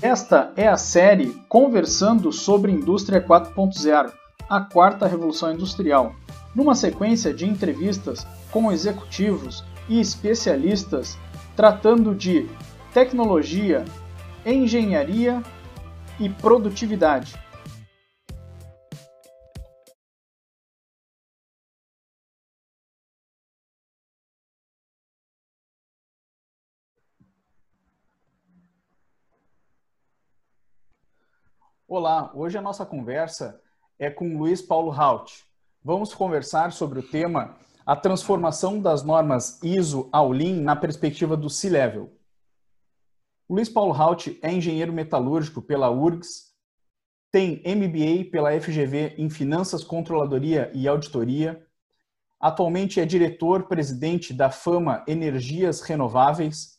[0.00, 4.12] Esta é a série Conversando sobre Indústria 4.0,
[4.48, 6.14] a quarta revolução industrial,
[6.54, 11.18] numa sequência de entrevistas com executivos e especialistas
[11.56, 12.48] tratando de
[12.94, 13.84] tecnologia,
[14.46, 15.42] engenharia
[16.20, 17.34] e produtividade.
[31.90, 33.58] Olá, hoje a nossa conversa
[33.98, 35.42] é com Luiz Paulo Haut.
[35.82, 37.56] Vamos conversar sobre o tema
[37.86, 42.12] a transformação das normas ISO ao Lean na perspectiva do C-Level.
[43.48, 46.52] Luiz Paulo Haut é engenheiro metalúrgico pela URGS,
[47.32, 51.66] tem MBA pela FGV em Finanças, Controladoria e Auditoria,
[52.38, 56.77] atualmente é diretor-presidente da Fama Energias Renováveis,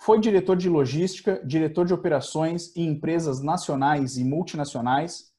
[0.00, 5.30] foi diretor de logística, diretor de operações em empresas nacionais e multinacionais,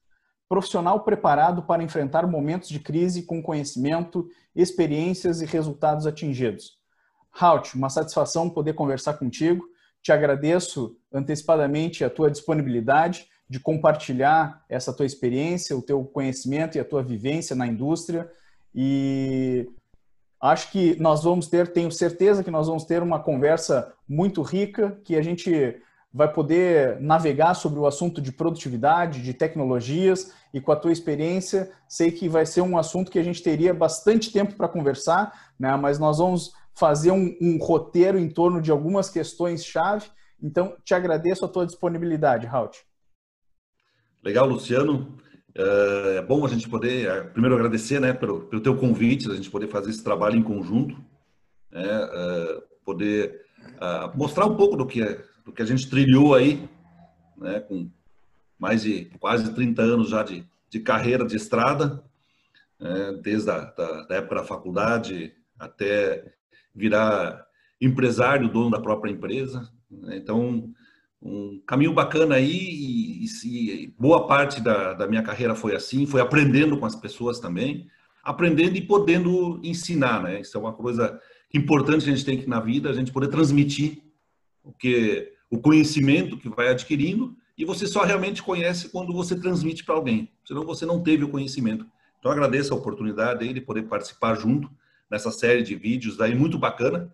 [0.48, 6.78] profissional preparado para enfrentar momentos de crise com conhecimento, experiências e resultados atingidos.
[7.32, 9.64] Haut, uma satisfação poder conversar contigo.
[10.00, 16.80] Te agradeço antecipadamente a tua disponibilidade de compartilhar essa tua experiência, o teu conhecimento e
[16.80, 18.30] a tua vivência na indústria.
[18.72, 19.68] E
[20.42, 25.00] Acho que nós vamos ter, tenho certeza que nós vamos ter uma conversa muito rica,
[25.04, 25.80] que a gente
[26.12, 31.72] vai poder navegar sobre o assunto de produtividade, de tecnologias e com a tua experiência,
[31.88, 35.74] sei que vai ser um assunto que a gente teria bastante tempo para conversar, né?
[35.76, 40.10] mas nós vamos fazer um, um roteiro em torno de algumas questões-chave.
[40.42, 42.84] Então, te agradeço a tua disponibilidade, Raut.
[44.22, 45.16] Legal, Luciano.
[45.54, 49.34] É, é bom a gente poder, é, primeiro agradecer, né, pelo, pelo teu convite, a
[49.34, 50.96] gente poder fazer esse trabalho em conjunto,
[51.70, 52.62] né, é,
[53.62, 55.02] poder mostrar um pouco do que,
[55.44, 56.68] do que a gente trilhou aí,
[57.36, 57.90] né, com
[58.58, 62.02] mais de quase 30 anos já de, de carreira de estrada,
[62.78, 66.32] né, desde a da, da época da faculdade até
[66.74, 67.44] virar
[67.80, 69.68] empresário, dono da própria empresa.
[69.90, 70.72] Né, então,
[71.20, 76.20] um caminho bacana aí e, e boa parte da, da, minha carreira foi assim, foi
[76.20, 77.86] aprendendo com as pessoas também,
[78.24, 80.40] aprendendo e podendo ensinar, né?
[80.40, 81.20] Isso é uma coisa
[81.54, 84.02] importante que a gente tem que na vida, a gente poder transmitir
[84.62, 89.84] o que o conhecimento que vai adquirindo e você só realmente conhece quando você transmite
[89.84, 91.86] para alguém, senão você não teve o conhecimento.
[92.18, 94.70] Então agradeço a oportunidade aí de poder participar junto
[95.10, 97.12] nessa série de vídeos aí muito bacana.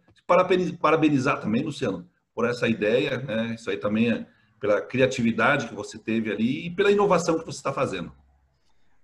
[0.80, 3.54] Parabenizar também, Luciano, por essa ideia, né?
[3.54, 4.26] Isso aí também é
[4.60, 8.12] pela criatividade que você teve ali e pela inovação que você está fazendo.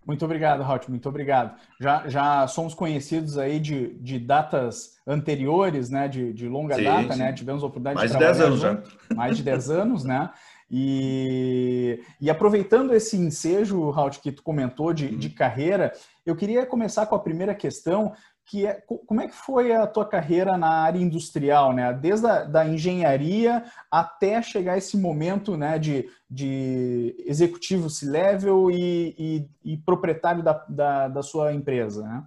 [0.06, 1.56] Muito obrigado, Raut, muito obrigado.
[1.80, 7.12] Já, já somos conhecidos aí de, de datas anteriores, né, de, de longa sim, data,
[7.14, 7.18] sim.
[7.18, 8.82] né, tivemos a oportunidade Mais de Mais de 10 anos já.
[9.14, 10.30] Mais de 10 anos, né,
[10.70, 15.34] e, e aproveitando esse ensejo, Raut, que tu comentou de, de uhum.
[15.34, 15.92] carreira,
[16.24, 18.12] eu queria começar com a primeira questão,
[18.46, 18.74] que é
[19.06, 21.92] como é que foi a tua carreira na área industrial, né?
[21.92, 29.72] Desde a da engenharia até chegar esse momento, né, de, de executivo C-level e, e,
[29.72, 32.24] e, proprietário da, da, da, sua empresa, né?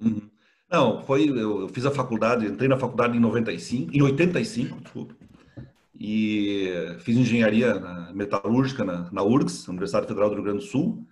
[0.00, 0.30] Uhum.
[0.68, 5.14] Não, foi eu, fiz a faculdade, entrei na faculdade em 95, em 85, desculpa,
[5.94, 7.80] e fiz engenharia
[8.12, 11.06] metalúrgica na, na URGS, Universidade Federal do Rio Grande do Sul,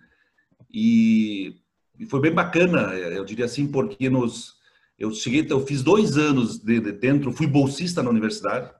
[0.69, 1.55] e
[1.99, 4.55] e foi bem bacana, eu diria assim, porque nos,
[4.97, 8.71] eu cheguei, eu fiz dois anos de, de dentro, fui bolsista na universidade,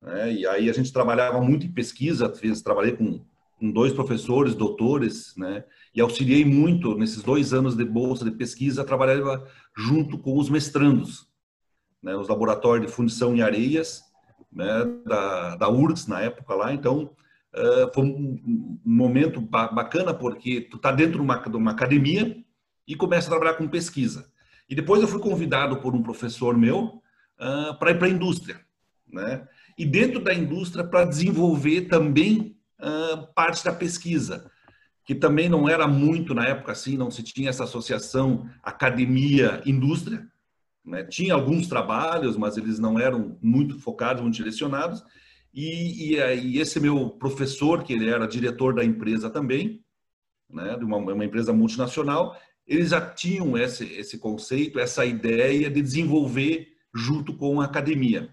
[0.00, 3.24] né, e aí a gente trabalhava muito em pesquisa, fiz, trabalhei com,
[3.58, 5.64] com dois professores, doutores, né,
[5.94, 9.46] e auxiliei muito nesses dois anos de bolsa de pesquisa, trabalhava
[9.76, 11.28] junto com os mestrandos,
[12.02, 14.02] né, os laboratórios de fundição em areias,
[14.52, 17.10] né, da, da URGS na época lá, então
[17.54, 22.36] uh, foi um, momento bacana porque tu tá dentro de uma, de uma academia
[22.86, 24.30] e começa a trabalhar com pesquisa.
[24.68, 27.02] E depois eu fui convidado por um professor meu
[27.38, 28.60] uh, para ir para a indústria,
[29.10, 29.46] né?
[29.78, 34.50] E dentro da indústria para desenvolver também uh, parte da pesquisa,
[35.04, 40.28] que também não era muito na época assim, não se tinha essa associação academia-indústria,
[40.84, 41.04] né?
[41.04, 45.02] Tinha alguns trabalhos, mas eles não eram muito focados, muito direcionados.
[45.52, 49.84] E, e, e, esse meu professor, que ele era diretor da empresa também,
[50.48, 52.36] né, de uma, uma empresa multinacional,
[52.66, 58.32] eles já tinham esse, esse conceito, essa ideia de desenvolver junto com a academia.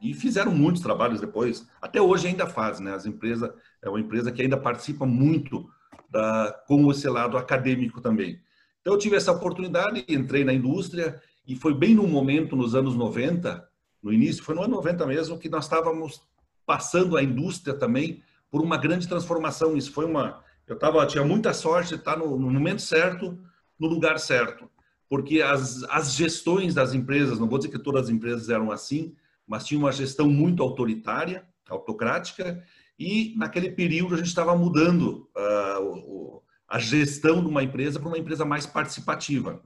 [0.00, 2.94] E fizeram muitos trabalhos depois, até hoje ainda fazem, né?
[2.94, 3.50] As empresas,
[3.82, 5.68] é uma empresa que ainda participa muito
[6.10, 8.40] da, com esse lado acadêmico também.
[8.80, 12.94] Então eu tive essa oportunidade, entrei na indústria e foi bem no momento, nos anos
[12.94, 13.66] 90,
[14.02, 16.20] no início, foi no ano 90 mesmo, que nós estávamos
[16.66, 19.76] passando a indústria também por uma grande transformação.
[19.76, 20.42] Isso foi uma.
[20.66, 23.38] Eu tava, tinha muita sorte de estar no, no momento certo,
[23.78, 24.70] no lugar certo.
[25.08, 29.14] Porque as, as gestões das empresas, não vou dizer que todas as empresas eram assim,
[29.46, 32.62] mas tinha uma gestão muito autoritária, autocrática,
[32.98, 38.08] e naquele período a gente estava mudando uh, o, a gestão de uma empresa para
[38.08, 39.60] uma empresa mais participativa.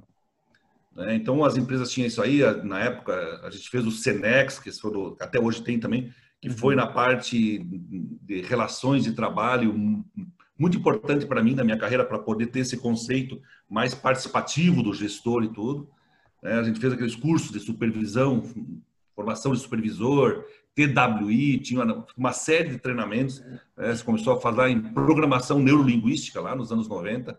[0.94, 1.14] Né?
[1.14, 5.16] Então as empresas tinham isso aí, na época a gente fez o Senex, que do,
[5.20, 6.80] até hoje tem também, que foi uhum.
[6.80, 9.74] na parte de relações de trabalho
[10.58, 14.92] muito importante para mim na minha carreira para poder ter esse conceito mais participativo do
[14.92, 15.88] gestor e tudo.
[16.42, 16.52] Né?
[16.54, 18.42] A gente fez aqueles cursos de supervisão,
[19.14, 20.44] formação de supervisor,
[20.74, 21.84] TWI, tinha
[22.16, 23.40] uma, série de treinamentos.
[23.40, 23.60] Né?
[23.94, 27.38] Você começou a falar em programação neurolinguística lá nos anos 90,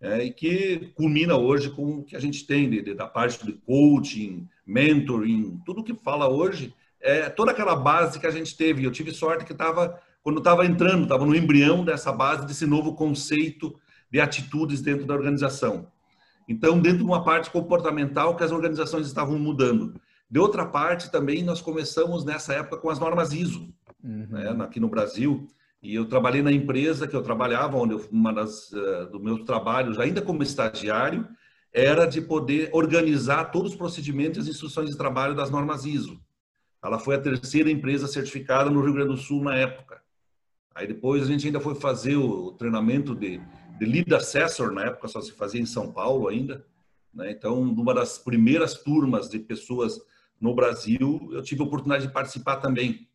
[0.00, 3.44] é, e que culmina hoje com o que a gente tem de, de, da parte
[3.44, 8.84] de coaching, mentoring, tudo que fala hoje, é toda aquela base que a gente teve.
[8.84, 12.94] Eu tive sorte que estava, quando estava entrando, estava no embrião dessa base, desse novo
[12.94, 13.74] conceito
[14.10, 15.86] de atitudes dentro da organização.
[16.48, 19.94] Então, dentro de uma parte comportamental que as organizações estavam mudando.
[20.28, 23.72] De outra parte, também nós começamos nessa época com as normas ISO,
[24.02, 24.26] uhum.
[24.30, 25.48] né, aqui no Brasil.
[25.82, 29.44] E eu trabalhei na empresa que eu trabalhava, onde eu, uma das uh, dos meus
[29.44, 31.26] trabalhos, ainda como estagiário,
[31.72, 36.20] era de poder organizar todos os procedimentos e as instruções de trabalho das normas ISO.
[36.82, 40.00] Ela foi a terceira empresa certificada no Rio Grande do Sul na época.
[40.74, 43.40] Aí depois a gente ainda foi fazer o treinamento de,
[43.78, 46.64] de Lead Assessor, na época só se fazia em São Paulo ainda.
[47.12, 47.30] Né?
[47.32, 50.00] Então, numa das primeiras turmas de pessoas
[50.40, 53.08] no Brasil, eu tive a oportunidade de participar também.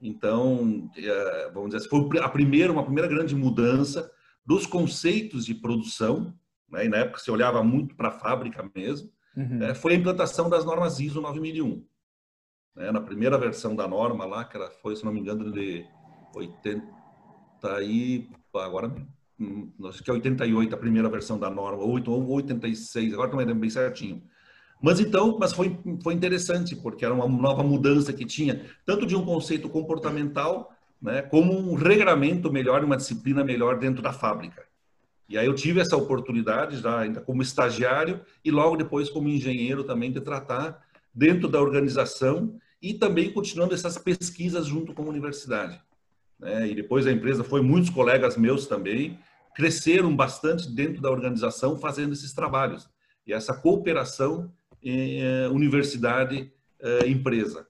[0.00, 4.10] Então, é, vamos dizer assim, foi a primeira, uma primeira grande mudança
[4.46, 6.32] dos conceitos de produção,
[6.70, 6.86] né?
[6.86, 9.62] e na época se olhava muito para a fábrica mesmo, uhum.
[9.62, 11.84] é, foi a implantação das normas ISO 9001.
[12.74, 12.90] Né?
[12.90, 15.84] Na primeira versão da norma lá, que ela foi, se não me engano, de
[16.34, 16.82] 80
[17.82, 18.90] e agora
[19.38, 23.70] hum, acho que é 88 a primeira versão da norma, ou 86, agora lembro bem
[23.70, 24.22] certinho.
[24.82, 29.14] Mas então, mas foi, foi interessante, porque era uma nova mudança que tinha, tanto de
[29.14, 34.64] um conceito comportamental, né, como um regramento melhor, uma disciplina melhor dentro da fábrica.
[35.28, 39.84] E aí eu tive essa oportunidade, já ainda como estagiário, e logo depois como engenheiro
[39.84, 40.82] também, de tratar
[41.14, 45.80] dentro da organização e também continuando essas pesquisas junto com a universidade.
[46.38, 46.68] Né?
[46.68, 49.18] E depois a empresa foi, muitos colegas meus também,
[49.54, 52.88] cresceram bastante dentro da organização fazendo esses trabalhos.
[53.26, 54.50] E essa cooperação
[54.82, 57.66] eh, universidade eh.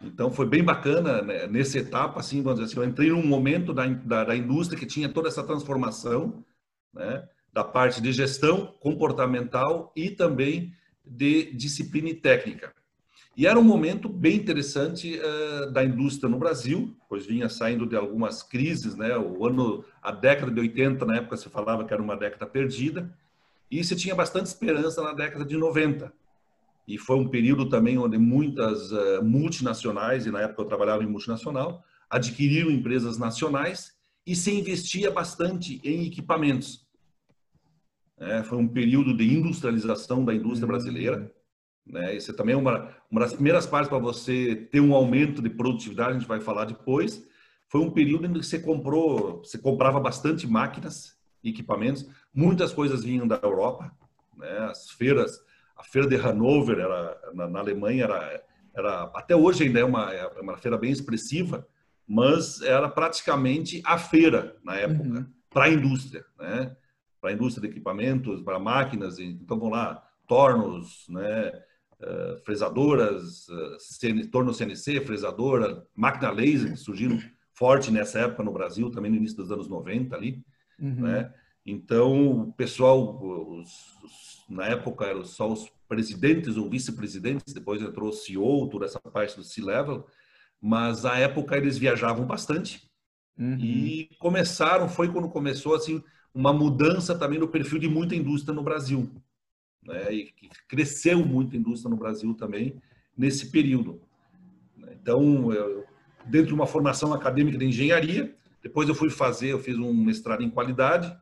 [0.00, 3.72] Então foi bem bacana né, nessa etapa, assim, vamos dizer assim, eu entrei num momento
[3.72, 6.44] da, da, da indústria que tinha toda essa transformação,
[6.92, 10.72] né, da parte de gestão comportamental e também
[11.04, 12.72] de disciplina e técnica.
[13.36, 17.96] E era um momento bem interessante uh, da indústria no Brasil, pois vinha saindo de
[17.96, 19.16] algumas crises, né?
[19.18, 23.12] O ano, a década de 80, na época se falava que era uma década perdida,
[23.68, 26.12] e se tinha bastante esperança na década de 90.
[26.86, 31.08] E foi um período também onde muitas uh, multinacionais, e na época eu trabalhava em
[31.08, 36.83] multinacional, adquiriram empresas nacionais e se investia bastante em equipamentos.
[38.18, 41.32] É, foi um período de industrialização da indústria brasileira.
[41.86, 42.16] Né?
[42.16, 46.10] Isso é também uma, uma das primeiras partes para você ter um aumento de produtividade,
[46.10, 47.22] a gente vai falar depois.
[47.68, 53.28] Foi um período em que você comprou, você comprava bastante máquinas, equipamentos, Muitas coisas vinham
[53.28, 53.92] da Europa,
[54.36, 54.58] né?
[54.68, 55.38] As feiras,
[55.76, 58.42] a feira de Hannover era na, na Alemanha era,
[58.74, 61.64] era até hoje ainda é uma, é uma feira bem expressiva,
[62.08, 65.26] mas era praticamente a feira na época uhum.
[65.48, 66.76] para a indústria, né?
[67.24, 71.50] Para a indústria de equipamentos, para máquinas, então vão lá tornos, né?
[71.94, 77.18] Uh, fresadoras, uh, torno CNC, fresadora, máquina laser que surgiram
[77.54, 80.44] forte nessa época no Brasil, também no início dos anos 90 ali,
[80.78, 81.00] uhum.
[81.00, 81.32] né?
[81.64, 83.70] Então, o pessoal, os,
[84.04, 89.00] os, na época eram só os presidentes ou vice-presidentes, depois entrou o CEO, toda essa
[89.00, 90.06] parte do C-Level,
[90.60, 92.86] mas à época eles viajavam bastante
[93.38, 93.56] uhum.
[93.58, 96.04] e começaram, foi quando começou assim
[96.34, 99.08] uma mudança também no perfil de muita indústria no Brasil.
[99.82, 100.12] Né?
[100.12, 100.34] E
[100.66, 102.80] cresceu muito a indústria no Brasil também
[103.16, 104.00] nesse período.
[104.90, 105.84] Então, eu,
[106.26, 110.42] dentro de uma formação acadêmica de engenharia, depois eu fui fazer, eu fiz um mestrado
[110.42, 111.14] em qualidade,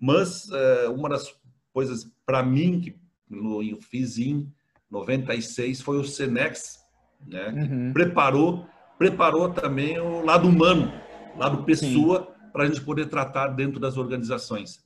[0.00, 1.34] mas uh, uma das
[1.72, 2.96] coisas, para mim, que
[3.30, 4.50] eu fiz em
[4.90, 6.80] 96 foi o Senex,
[7.26, 7.48] né?
[7.48, 7.92] Uhum.
[7.92, 8.66] preparou,
[8.98, 10.92] preparou também o lado humano,
[11.36, 14.82] lado pessoa, para a gente poder tratar dentro das organizações.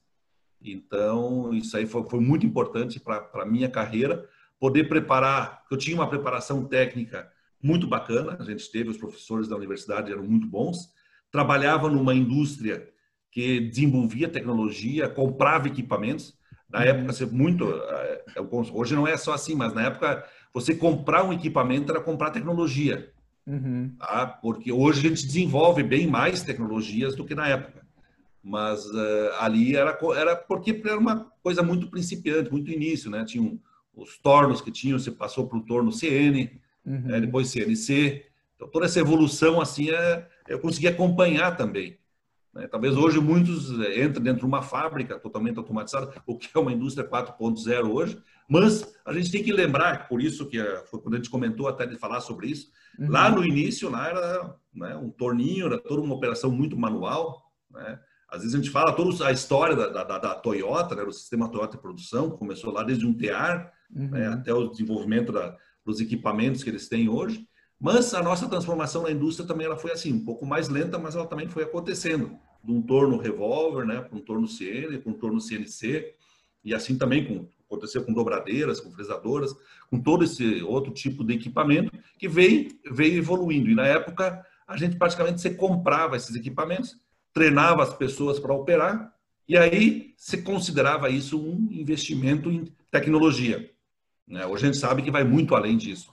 [0.61, 5.95] Então, isso aí foi, foi muito importante para a minha carreira, poder preparar, eu tinha
[5.95, 7.31] uma preparação técnica
[7.63, 10.91] muito bacana, a gente teve, os professores da universidade eram muito bons,
[11.31, 12.89] trabalhava numa indústria
[13.31, 16.37] que desenvolvia tecnologia, comprava equipamentos.
[16.69, 16.85] Na uhum.
[16.87, 17.71] época, muito.
[17.71, 18.25] Eh,
[18.73, 23.13] hoje não é só assim, mas na época, você comprar um equipamento era comprar tecnologia.
[23.51, 23.91] Uhum.
[23.99, 24.27] Tá?
[24.27, 27.85] Porque hoje a gente desenvolve bem mais tecnologias do que na época.
[28.43, 33.25] Mas uh, ali era, era porque era uma coisa muito principiante, muito início, né?
[33.25, 33.59] Tinha um,
[33.95, 36.51] os tornos que tinham, você passou para o torno CN,
[36.87, 37.01] uhum.
[37.01, 37.21] né?
[37.21, 38.25] depois CNC.
[38.55, 41.99] Então, toda essa evolução, assim, é, eu consegui acompanhar também.
[42.55, 42.67] Né?
[42.67, 46.73] Talvez hoje muitos eh, entrem dentro de uma fábrica totalmente automatizada, o que é uma
[46.73, 51.15] indústria 4.0 hoje, mas a gente tem que lembrar, por isso que eh, foi quando
[51.15, 53.11] a gente comentou até de falar sobre isso, uhum.
[53.11, 57.99] lá no início lá era né, um torninho, era toda uma operação muito manual, né?
[58.29, 61.51] Às vezes a gente fala toda a história da, da, da Toyota, né, o sistema
[61.51, 64.11] Toyota de produção, começou lá desde um tear né, uhum.
[64.11, 67.45] né, até o desenvolvimento da, dos equipamentos que eles têm hoje.
[67.81, 71.17] Mas a nossa transformação na indústria também ela foi assim, um pouco mais lenta, mas
[71.17, 72.37] ela também foi acontecendo.
[72.63, 76.15] De um torno revólver, né, para um torno CN, para um torno CNC,
[76.63, 79.57] e assim também com, aconteceu com dobradeiras, com fresadoras,
[79.89, 83.71] com todo esse outro tipo de equipamento que veio, veio evoluindo.
[83.71, 87.01] E na época a gente praticamente você comprava esses equipamentos,
[87.33, 89.11] treinava as pessoas para operar,
[89.49, 93.71] e aí se considerava isso um investimento em tecnologia.
[94.29, 94.45] Né?
[94.45, 96.13] Hoje a gente sabe que vai muito além disso.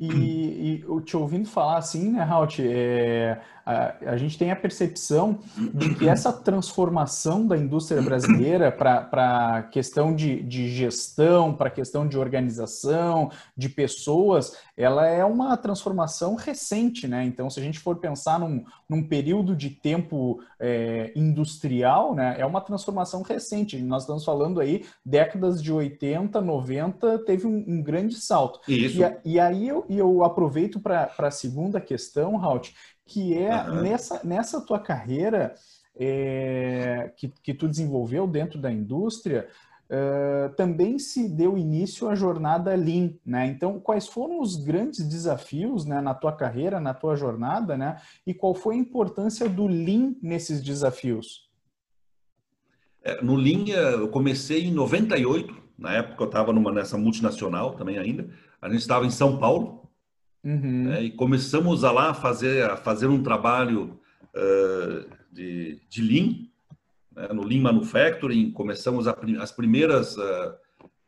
[0.00, 4.56] E, e eu te ouvindo falar assim, né, Raut, é, a, a, gente tem a
[4.56, 5.40] percepção
[5.74, 11.70] de que essa transformação da indústria brasileira para a questão de, de gestão, para a
[11.70, 17.24] questão de organização, de pessoas, ela é uma transformação recente, né?
[17.24, 22.46] Então, se a gente for pensar num, num período de tempo é, industrial, né, é
[22.46, 23.78] uma transformação recente.
[23.82, 28.60] Nós estamos falando aí, décadas de 80, 90, teve um, um grande salto.
[28.70, 29.02] Isso.
[29.24, 32.72] E, e aí eu, eu aproveito para a segunda questão, Halt,
[33.06, 33.82] que é uhum.
[33.82, 35.54] nessa, nessa tua carreira
[35.94, 39.48] é, que, que tu desenvolveu dentro da indústria,
[39.88, 43.46] Uh, também se deu início à jornada Lean, né?
[43.46, 47.96] Então, quais foram os grandes desafios né, na tua carreira, na tua jornada, né?
[48.26, 51.48] E qual foi a importância do Lean nesses desafios?
[53.00, 58.28] É, no Lean, eu comecei em 98, na época eu estava nessa multinacional também ainda,
[58.60, 59.85] a gente estava em São Paulo,
[60.46, 60.84] uhum.
[60.84, 63.98] né, e começamos a lá fazer, a fazer um trabalho
[64.34, 66.46] uh, de, de Lean,
[67.14, 70.54] né, no Lean Manufacturing, começamos a, as primeiras, uh,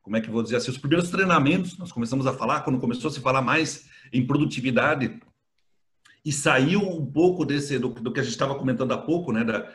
[0.02, 3.08] como é que vou dizer assim, os primeiros treinamentos, nós começamos a falar, quando começou
[3.08, 5.20] a se falar mais em produtividade,
[6.24, 9.44] e saiu um pouco desse, do, do que a gente estava comentando há pouco, né,
[9.44, 9.70] da,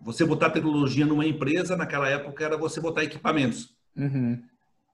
[0.00, 3.74] você botar tecnologia numa empresa, naquela época era você botar equipamentos.
[3.96, 4.42] Uhum.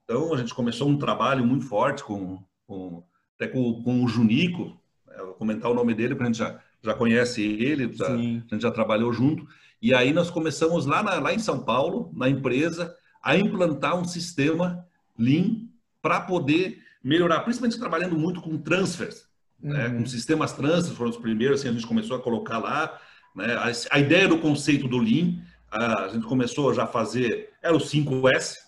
[0.05, 3.03] Então, a gente começou um trabalho muito forte com, com
[3.43, 6.61] até com, com o Junico, né, vou comentar o nome dele, porque a gente já,
[6.83, 9.47] já conhece ele, já, a gente já trabalhou junto.
[9.81, 14.05] E aí nós começamos lá, na, lá em São Paulo, na empresa, a implantar um
[14.05, 14.87] sistema
[15.19, 15.67] Lean
[16.01, 19.25] para poder melhorar, principalmente trabalhando muito com transfers,
[19.61, 19.93] né, uhum.
[19.93, 22.99] né, com sistemas transfers, foram os primeiros, assim, a gente começou a colocar lá,
[23.35, 27.51] né, a, a ideia do conceito do Lean, a, a gente começou já a fazer,
[27.61, 28.59] era o 5S,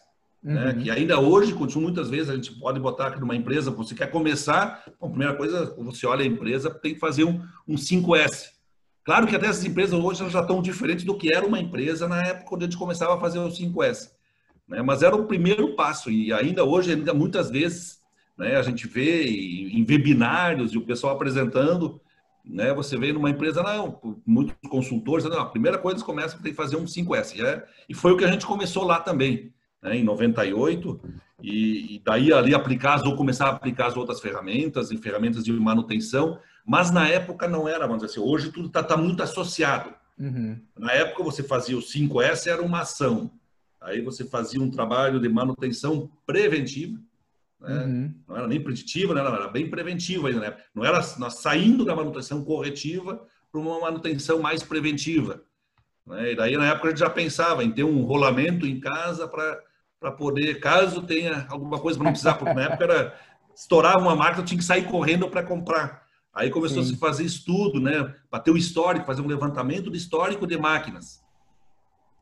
[0.45, 0.67] né?
[0.67, 0.83] Uhum.
[0.83, 4.11] Que ainda hoje, continua muitas vezes, a gente pode botar aqui numa empresa, você quer
[4.11, 8.51] começar, bom, primeira coisa, você olha a empresa, tem que fazer um, um 5S.
[9.03, 12.23] Claro que até essas empresas hoje já estão diferentes do que era uma empresa na
[12.23, 14.11] época quando a gente começava a fazer o 5S.
[14.69, 14.83] Né?
[14.83, 18.01] Mas era o primeiro passo, e ainda hoje, ainda muitas vezes,
[18.37, 21.99] né, a gente vê em webinários e o pessoal apresentando,
[22.45, 26.53] né, você vê numa empresa, não, muitos consultores, não, a primeira coisa que começa tem
[26.53, 27.43] que fazer um 5S.
[27.43, 29.53] É, e foi o que a gente começou lá também
[29.85, 30.99] né, em 98,
[31.43, 35.53] e, e, daí ali aplicar ou começar a aplicar as outras ferramentas, em ferramentas de
[35.53, 39.93] manutenção, mas na época não era, vamos dizer assim, hoje tudo está tá muito associado.
[40.19, 40.59] Uhum.
[40.79, 43.31] Na época você fazia o 5S, era uma ação,
[43.79, 46.99] aí você fazia um trabalho de manutenção preventiva,
[47.61, 47.85] né?
[47.85, 48.14] uhum.
[48.26, 49.21] não era nem preditiva, né?
[49.21, 50.57] era bem preventiva ainda, né?
[50.75, 53.23] não era nós saindo da manutenção corretiva
[53.53, 55.43] para uma manutenção mais preventiva.
[56.07, 56.33] Né?
[56.33, 59.61] E daí, na época, a gente já pensava em ter um rolamento em casa para
[60.04, 63.18] para poder, caso tenha alguma coisa para não precisar, porque na época era
[63.56, 66.04] estourar uma máquina, eu tinha que sair correndo para comprar.
[66.34, 66.90] Aí começou Sim.
[66.90, 70.58] a se fazer estudo, né, para ter o histórico, fazer um levantamento do histórico de
[70.58, 71.23] máquinas.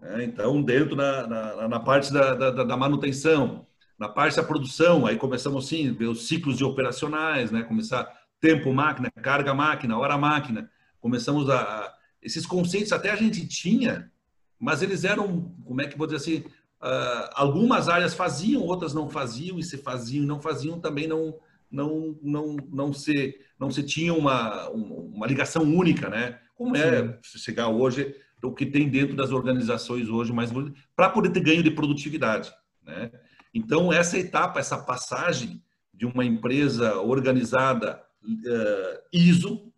[0.00, 3.66] É, então, dentro na, na, na parte da, da, da, manutenção,
[3.98, 8.08] na parte da produção, aí começamos assim, ver os ciclos de operacionais, né, começar
[8.40, 10.70] tempo máquina, carga máquina, hora máquina.
[11.00, 14.08] Começamos a, a esses conceitos até a gente tinha,
[14.56, 16.44] mas eles eram, como é que vou dizer assim,
[16.82, 21.38] Uh, algumas áreas faziam, outras não faziam, e se faziam e não faziam, também não,
[21.70, 26.40] não, não, não, se, não se tinha uma, uma ligação única, né?
[26.62, 30.50] como é chegar hoje o que tem dentro das organizações hoje mais
[30.96, 33.10] para poder ter ganho de produtividade, né?
[33.54, 35.62] Então essa etapa, essa passagem
[35.92, 39.72] de uma empresa organizada uh, ISO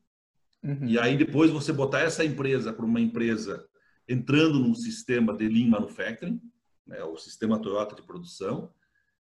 [0.63, 0.87] uhum.
[0.87, 3.65] e aí depois você botar essa empresa para uma empresa
[4.09, 6.41] entrando num sistema de Lean Manufacturing,
[6.87, 8.71] né, o sistema Toyota de produção,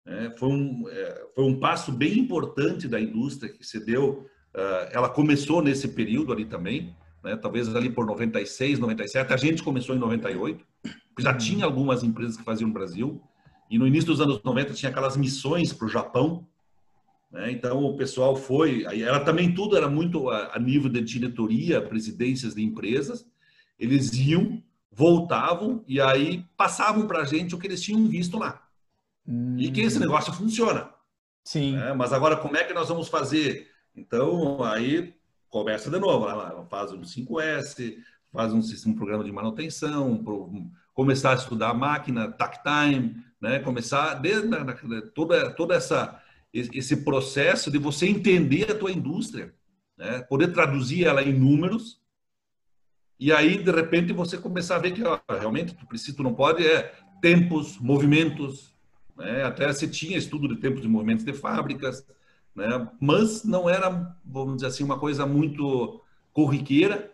[0.05, 4.27] né, foi, um, é, foi um passo bem importante da indústria que se deu.
[4.55, 9.33] Uh, ela começou nesse período ali também, né, talvez ali por 96, 97.
[9.33, 10.65] A gente começou em 98,
[11.19, 13.21] já tinha algumas empresas que faziam no Brasil.
[13.69, 16.47] E no início dos anos 90 tinha aquelas missões para o Japão.
[17.31, 18.85] Né, então o pessoal foi.
[18.85, 23.27] Ela também tudo era muito a, a nível de diretoria, presidências de empresas.
[23.79, 24.63] Eles iam
[24.97, 28.67] voltavam e aí passavam para a gente o que eles tinham visto lá.
[29.29, 29.57] Hum.
[29.59, 30.01] E que esse hum.
[30.01, 30.89] negócio funciona.
[31.45, 31.77] Sim.
[31.77, 31.93] Né?
[31.93, 33.71] Mas agora, como é que nós vamos fazer?
[33.95, 35.15] Então, aí
[35.51, 36.27] começa de novo.
[36.71, 37.99] Faz um 5S,
[38.33, 38.61] faz um,
[38.91, 40.25] um programa de manutenção,
[40.95, 43.59] começar a estudar a máquina, tack time, né?
[43.59, 44.49] começar desde
[45.15, 46.23] toda, toda essa
[46.55, 49.55] esse processo de você entender a tua indústria,
[49.95, 50.23] né?
[50.23, 52.01] poder traduzir ela em números
[53.19, 56.35] e aí, de repente, você começar a ver que ó, realmente tu precisa, tu não
[56.35, 58.75] pode, é tempos, movimentos,
[59.17, 59.45] né?
[59.45, 62.07] até se tinha estudo de tempos e movimentos de fábricas,
[62.55, 62.89] né?
[63.01, 66.01] mas não era, vamos dizer assim, uma coisa muito
[66.33, 67.11] corriqueira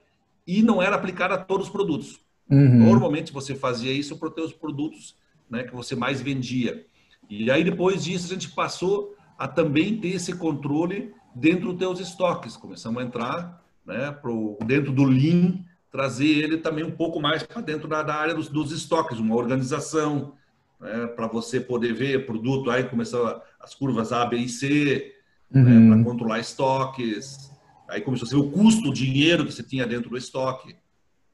[0.46, 2.20] e não era aplicada a todos os produtos.
[2.50, 2.86] Uhum.
[2.86, 5.16] Normalmente você fazia isso para os teus produtos
[5.48, 6.84] né, que você mais vendia.
[7.30, 12.00] E aí, depois disso, a gente passou a também ter esse controle dentro dos teus
[12.00, 12.56] estoques.
[12.56, 17.60] Começamos a entrar né, pro, dentro do Lean, trazer ele também um pouco mais para
[17.60, 20.32] dentro da, da, área dos, dos, estoques, uma organização,
[20.80, 25.14] né, para você poder ver produto, aí começou as curvas A, B e C,
[25.50, 25.80] né, uhum.
[25.90, 27.52] né, para controlar estoques,
[27.86, 30.74] aí começou a ser o custo, o dinheiro que você tinha dentro do estoque,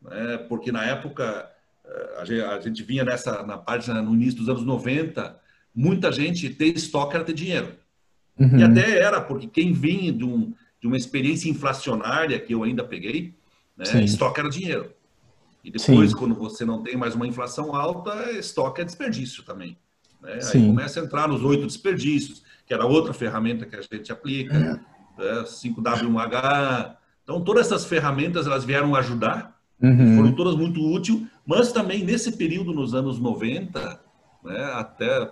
[0.02, 1.48] né, porque na época
[1.86, 5.38] eh, a gente, a gente vinha nessa, na parte, no início dos anos 90,
[5.72, 7.76] muita gente ter estoque era ter dinheiro.
[8.36, 8.58] Uhum.
[8.58, 12.82] E até era, porque quem vinha de, um, de uma experiência inflacionária que eu ainda
[12.82, 13.37] peguei,
[13.78, 14.04] né?
[14.04, 14.92] Estoque era dinheiro.
[15.64, 16.16] E depois, Sim.
[16.16, 19.78] quando você não tem mais uma inflação alta, estoque é desperdício também.
[20.20, 20.40] Né?
[20.42, 24.54] Aí começa a entrar nos oito desperdícios, que era outra ferramenta que a gente aplica,
[24.54, 24.58] é.
[24.58, 24.80] né?
[25.18, 26.96] 5W1H.
[27.22, 30.16] Então, todas essas ferramentas elas vieram ajudar, uhum.
[30.16, 34.00] foram todas muito úteis, mas também nesse período, nos anos 90,
[34.44, 35.30] né, até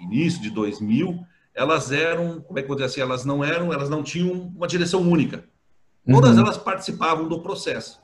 [0.00, 3.72] início de 2000, elas eram, como é que eu vou dizer assim, elas não eram,
[3.72, 5.44] elas não tinham uma direção única.
[6.10, 6.42] Todas uhum.
[6.42, 8.00] elas participavam do processo.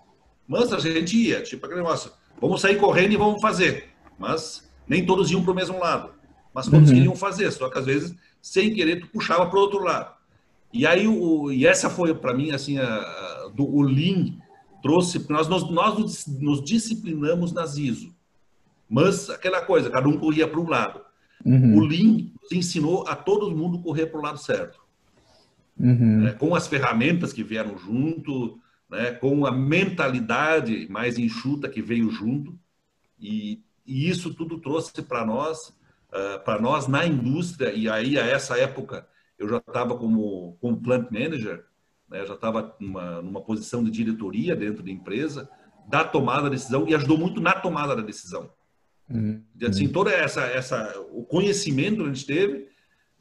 [0.46, 3.88] Mas a gente ia, tipo aquele negócio, vamos sair correndo e vamos fazer.
[4.18, 6.10] Mas nem todos iam para o mesmo lado.
[6.52, 6.94] Mas todos uhum.
[6.94, 10.14] queriam fazer, só que às vezes, sem querer, tu puxava para o outro lado.
[10.72, 14.34] E aí, o, e essa foi para mim, assim, a, a, do, o Lean
[14.82, 18.14] trouxe, nós, nós, nós nos disciplinamos nas ISO.
[18.88, 21.00] Mas aquela coisa, cada um corria para um lado.
[21.44, 21.78] Uhum.
[21.78, 24.83] O Lean ensinou a todo mundo correr para o lado certo
[25.78, 26.22] uhum.
[26.22, 28.58] né, com as ferramentas que vieram junto,
[28.90, 32.58] né, com a mentalidade mais enxuta que veio junto,
[33.18, 35.68] e, e isso tudo trouxe para nós,
[36.10, 39.06] uh, para nós na indústria, e aí a essa época
[39.38, 41.64] eu já estava como, como plant manager,
[42.08, 45.48] né, já estava numa, numa posição de diretoria dentro da empresa,
[45.88, 48.50] da tomada da decisão, e ajudou muito na tomada da decisão.
[49.08, 49.42] Uhum.
[49.68, 52.68] Assim, toda essa, essa, o conhecimento que a gente teve,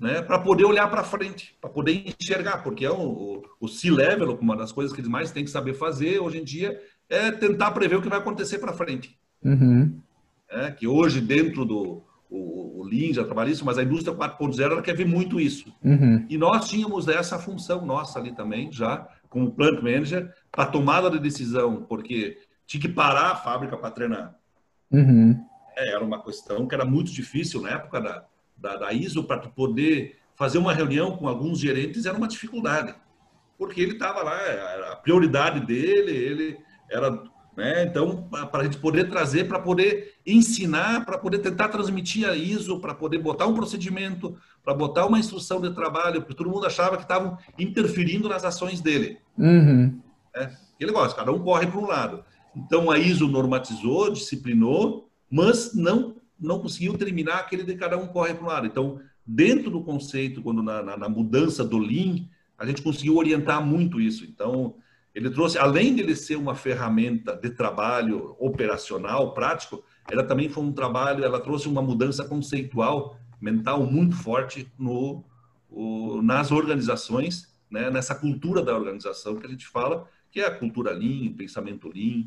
[0.03, 4.57] né, para poder olhar para frente, para poder enxergar, porque é o, o C-level, uma
[4.57, 6.77] das coisas que eles mais têm que saber fazer hoje em dia
[7.09, 9.17] é tentar prever o que vai acontecer para frente.
[9.41, 9.97] Uhum.
[10.49, 14.71] É, que hoje, dentro do o, o Lean já trabalha isso, mas a indústria 4.0
[14.71, 15.73] ela quer ver muito isso.
[15.81, 16.25] Uhum.
[16.29, 21.17] E nós tínhamos essa função nossa ali também, já como plant manager, para tomada de
[21.17, 22.37] decisão, porque
[22.67, 24.35] tinha que parar a fábrica para treinar.
[24.91, 25.41] Uhum.
[25.77, 28.25] É, era uma questão que era muito difícil na época da,
[28.63, 32.95] da, da ISO para poder fazer uma reunião com alguns gerentes era uma dificuldade,
[33.57, 34.39] porque ele estava lá,
[34.93, 36.57] a prioridade dele, ele
[36.89, 37.11] era,
[37.55, 37.83] né?
[37.83, 42.79] Então, para a gente poder trazer, para poder ensinar, para poder tentar transmitir a ISO,
[42.79, 46.95] para poder botar um procedimento, para botar uma instrução de trabalho, porque todo mundo achava
[46.95, 49.19] que estavam interferindo nas ações dele.
[49.37, 49.99] Uhum.
[50.35, 52.23] É, aquele negócio, cada um corre para um lado.
[52.55, 58.33] Então, a ISO normatizou, disciplinou, mas não não conseguiu terminar aquele de cada um corre
[58.33, 58.67] para um lado.
[58.67, 62.25] Então, dentro do conceito, quando na, na, na, mudança do Lean,
[62.57, 64.25] a gente conseguiu orientar muito isso.
[64.25, 64.75] Então,
[65.13, 70.63] ele trouxe, além de ele ser uma ferramenta de trabalho operacional, prático, ela também foi
[70.63, 75.23] um trabalho, ela trouxe uma mudança conceitual, mental muito forte no,
[75.69, 80.51] o, nas organizações, né, nessa cultura da organização que a gente fala, que é a
[80.55, 82.25] cultura Lean, o pensamento Lean.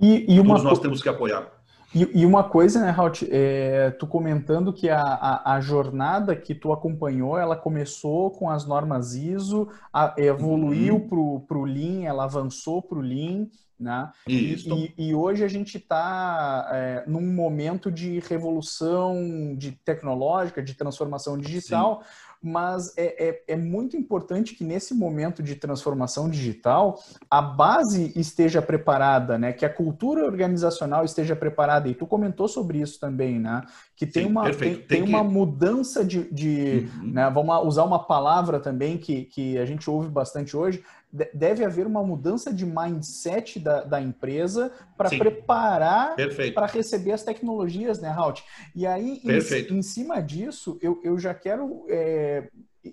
[0.00, 0.54] E, e uma...
[0.54, 1.57] Todos nós temos que apoiar.
[1.94, 6.54] E, e, uma coisa, né, Raut, é, tu comentando que a, a, a, jornada que
[6.54, 11.40] tu acompanhou, ela começou com as normas ISO, a, evoluiu uhum.
[11.40, 13.46] para o Lean, ela avançou para o Lean,
[13.80, 14.10] né?
[14.26, 14.68] Isso.
[14.74, 21.38] E, e, hoje a gente está é, num momento de revolução de tecnológica, de transformação
[21.38, 27.42] digital, Sim mas é, é, é, muito importante que nesse momento de transformação digital a
[27.42, 29.52] base esteja preparada, né?
[29.52, 31.88] Que a cultura organizacional esteja preparada.
[31.88, 33.62] E tu comentou sobre isso também, né?
[33.96, 35.30] Que tem Sim, uma, tem, tem, uma que...
[35.30, 36.32] mudança de.
[36.32, 37.12] de uhum.
[37.12, 37.30] né?
[37.30, 40.84] Vamos usar uma palavra também que, que a gente ouve bastante hoje,
[41.32, 46.16] deve haver uma mudança de mindset da, da empresa para preparar
[46.54, 48.42] para receber as tecnologias, né, Halt?
[48.74, 52.48] E aí, em, em, cima disso, eu, eu já quero é,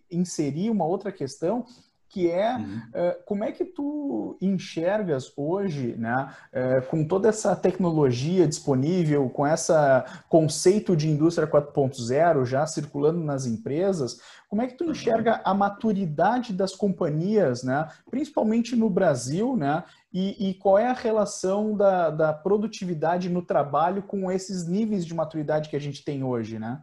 [0.10, 1.66] inserir uma outra questão
[2.16, 2.78] que é uhum.
[2.78, 9.46] uh, como é que tu enxergas hoje, né, uh, com toda essa tecnologia disponível, com
[9.46, 9.74] esse
[10.30, 14.92] conceito de indústria 4.0 já circulando nas empresas, como é que tu uhum.
[14.92, 20.94] enxerga a maturidade das companhias, né, principalmente no Brasil, né, e, e qual é a
[20.94, 26.24] relação da, da produtividade no trabalho com esses níveis de maturidade que a gente tem
[26.24, 26.82] hoje, né?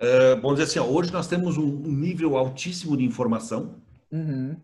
[0.00, 3.76] Uh, vamos dizer assim, ó, hoje nós temos um nível altíssimo de informação,
[4.10, 4.56] uhum.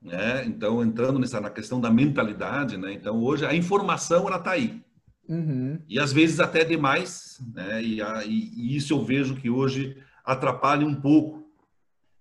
[0.00, 0.44] né?
[0.46, 2.92] Então, entrando nessa na questão da mentalidade, né?
[2.94, 4.82] Então, hoje a informação ela está aí.
[5.28, 5.78] Uhum.
[5.86, 7.82] E às vezes até demais, né?
[7.82, 11.46] E, a, e, e, isso eu vejo que hoje atrapalha um pouco.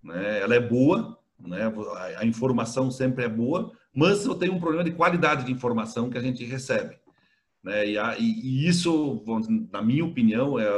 [0.04, 0.42] Né?
[0.42, 1.72] Ela é boa, né?
[1.96, 6.10] A, a informação sempre é boa, mas eu tenho um problema de qualidade de informação
[6.10, 6.98] que a gente recebe.
[7.64, 7.92] Né?
[7.92, 9.24] E, a, e, e isso,
[9.72, 10.70] na minha opinião, é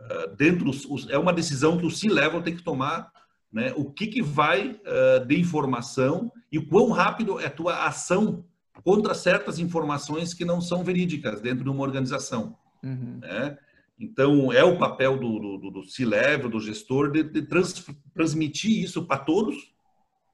[0.00, 0.70] uh, dentro
[1.08, 3.12] é uma decisão que o C-level tem que tomar,
[3.52, 3.72] né?
[3.76, 8.44] O que que vai uh, de informação e quão rápido é a tua ação
[8.84, 13.18] contra certas informações que não são verídicas dentro de uma organização, uhum.
[13.20, 13.58] né?
[13.98, 17.84] Então, é o papel do, do, do C-Level, do gestor, de, de trans,
[18.14, 19.74] transmitir isso para todos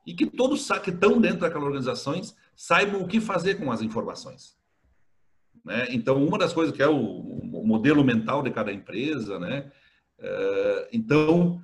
[0.07, 4.57] e que todos que estão dentro daquelas organizações saibam o que fazer com as informações.
[5.66, 5.88] Né?
[5.90, 9.68] Então, uma das coisas que é o, o modelo mental de cada empresa, né?
[10.16, 11.61] É, então,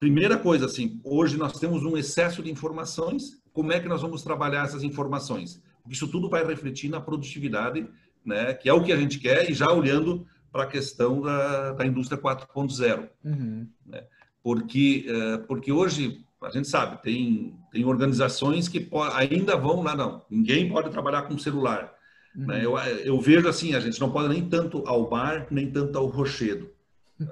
[0.00, 4.22] primeira coisa, assim, hoje nós temos um excesso de informações, como é que nós vamos
[4.22, 5.62] trabalhar essas informações?
[5.80, 7.88] Porque isso tudo vai refletir na produtividade,
[8.24, 8.52] né?
[8.52, 11.86] Que é o que a gente quer, e já olhando para a questão da, da
[11.86, 13.08] indústria 4.0.
[13.24, 13.68] Uhum.
[13.86, 14.02] Né?
[14.42, 20.24] Porque, é, porque hoje, a gente sabe, tem, tem organizações que ainda vão lá, não,
[20.28, 21.95] ninguém pode trabalhar com celular.
[22.36, 22.46] Uhum.
[22.46, 22.64] Né?
[22.64, 26.06] Eu, eu vejo assim, a gente não pode nem tanto ao bar, nem tanto ao
[26.06, 26.70] rochedo.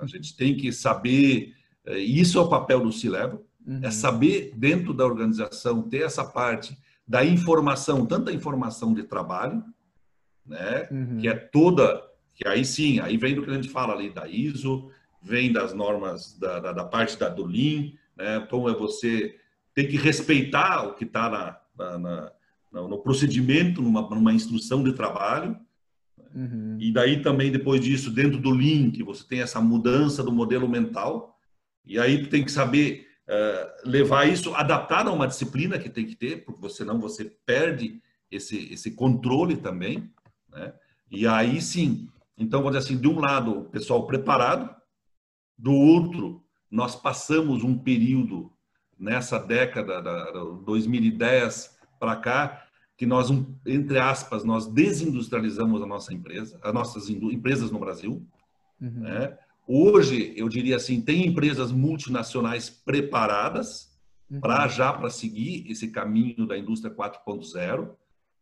[0.00, 3.80] A gente tem que saber, é, e isso é o papel do C-Level, uhum.
[3.82, 9.62] é saber dentro da organização ter essa parte da informação, tanta informação de trabalho,
[10.46, 11.18] né, uhum.
[11.18, 12.02] que é toda,
[12.34, 14.90] que aí sim, aí vem do que a gente fala ali da ISO,
[15.22, 19.38] vem das normas da, da, da parte da do Lean, né, então é você
[19.74, 22.32] ter que respeitar o que está na, na, na
[22.82, 25.56] no procedimento, numa, numa instrução de trabalho.
[26.34, 26.76] Uhum.
[26.80, 31.38] E daí também, depois disso, dentro do link, você tem essa mudança do modelo mental.
[31.84, 36.16] E aí tem que saber uh, levar isso, adaptar a uma disciplina que tem que
[36.16, 40.10] ter, porque senão você perde esse, esse controle também.
[40.50, 40.72] Né?
[41.10, 44.74] E aí sim, então, vamos dizer assim, de um lado, o pessoal preparado,
[45.56, 48.52] do outro, nós passamos um período
[48.98, 50.32] nessa década da
[50.64, 52.63] 2010 para cá
[52.96, 53.28] que nós,
[53.66, 58.24] entre aspas, nós desindustrializamos a nossa empresa, as nossas empresas no Brasil.
[58.80, 59.00] Uhum.
[59.00, 59.36] Né?
[59.66, 63.92] Hoje, eu diria assim, tem empresas multinacionais preparadas
[64.30, 64.40] uhum.
[64.40, 67.90] para já para seguir esse caminho da indústria 4.0,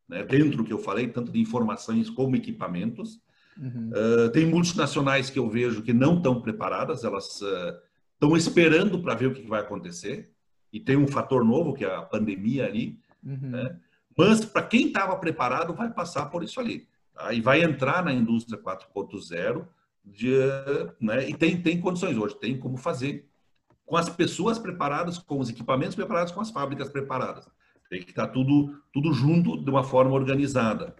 [0.09, 0.23] né?
[0.25, 3.21] dentro do que eu falei, tanto de informações como equipamentos.
[3.57, 3.91] Uhum.
[3.91, 9.15] Uh, tem multinacionais que eu vejo que não estão preparadas, elas estão uh, esperando para
[9.15, 10.31] ver o que vai acontecer.
[10.71, 12.99] E tem um fator novo, que é a pandemia ali.
[13.25, 13.51] Uhum.
[13.51, 13.77] Né?
[14.17, 16.87] Mas para quem estava preparado, vai passar por isso ali.
[17.15, 17.33] Tá?
[17.33, 19.67] E vai entrar na indústria 4.0
[21.01, 21.29] né?
[21.29, 23.29] e tem, tem condições hoje, tem como fazer
[23.85, 27.47] com as pessoas preparadas, com os equipamentos preparados, com as fábricas preparadas.
[27.91, 30.97] Tem que estar tá tudo, tudo junto de uma forma organizada.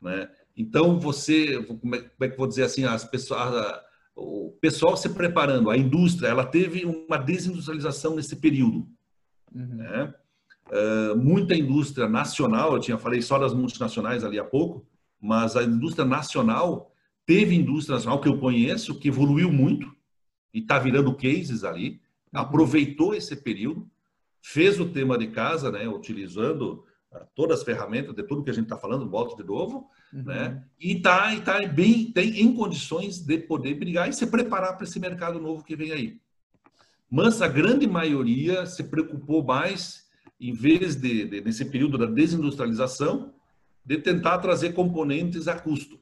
[0.00, 0.30] Né?
[0.56, 3.82] Então, você, como é, como é que vou dizer assim, as pessoas,
[4.16, 8.88] o pessoal se preparando, a indústria, ela teve uma desindustrialização nesse período.
[9.54, 9.76] Uhum.
[9.76, 10.14] Né?
[10.70, 14.86] Uh, muita indústria nacional, eu tinha falei só das multinacionais ali há pouco,
[15.20, 16.90] mas a indústria nacional
[17.26, 19.94] teve indústria nacional que eu conheço que evoluiu muito
[20.52, 22.00] e está virando cases ali,
[22.32, 22.40] uhum.
[22.40, 23.88] aproveitou esse período,
[24.40, 28.54] fez o tema de casa, né, utilizando ah, todas as ferramentas de tudo que a
[28.54, 30.22] gente está falando, volta de novo, uhum.
[30.22, 34.76] né, e está e tá bem tem em condições de poder brigar e se preparar
[34.76, 36.20] para esse mercado novo que vem aí.
[37.10, 40.03] Mas a grande maioria se preocupou mais,
[40.48, 43.32] em vez de, de nesse período da desindustrialização,
[43.84, 45.98] de tentar trazer componentes a custo.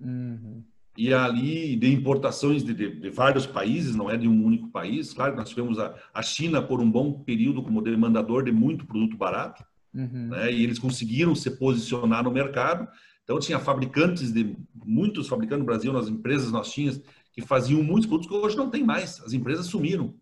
[0.00, 0.64] Uhum.
[0.96, 5.12] E ali, de importações de, de, de, vários países, não é de um único país.
[5.12, 9.16] Claro, nós tivemos a, a China por um bom período como demandador de muito produto
[9.16, 10.28] barato, uhum.
[10.28, 10.52] né?
[10.52, 12.88] e eles conseguiram se posicionar no mercado.
[13.22, 17.00] Então, tinha fabricantes, de muitos fabricantes no Brasil, nas empresas nós tínhamos,
[17.32, 19.20] que faziam muitos produtos que hoje não tem mais.
[19.20, 20.14] As empresas sumiram.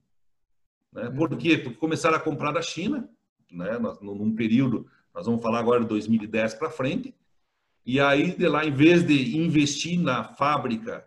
[0.92, 1.08] Né?
[1.10, 1.38] Por uhum.
[1.38, 1.56] quê?
[1.56, 3.08] Porque começaram a comprar da China,
[3.52, 3.78] né?
[4.00, 7.14] num período nós vamos falar agora de 2010 para frente.
[7.84, 11.04] E aí, de lá, em vez de investir na fábrica,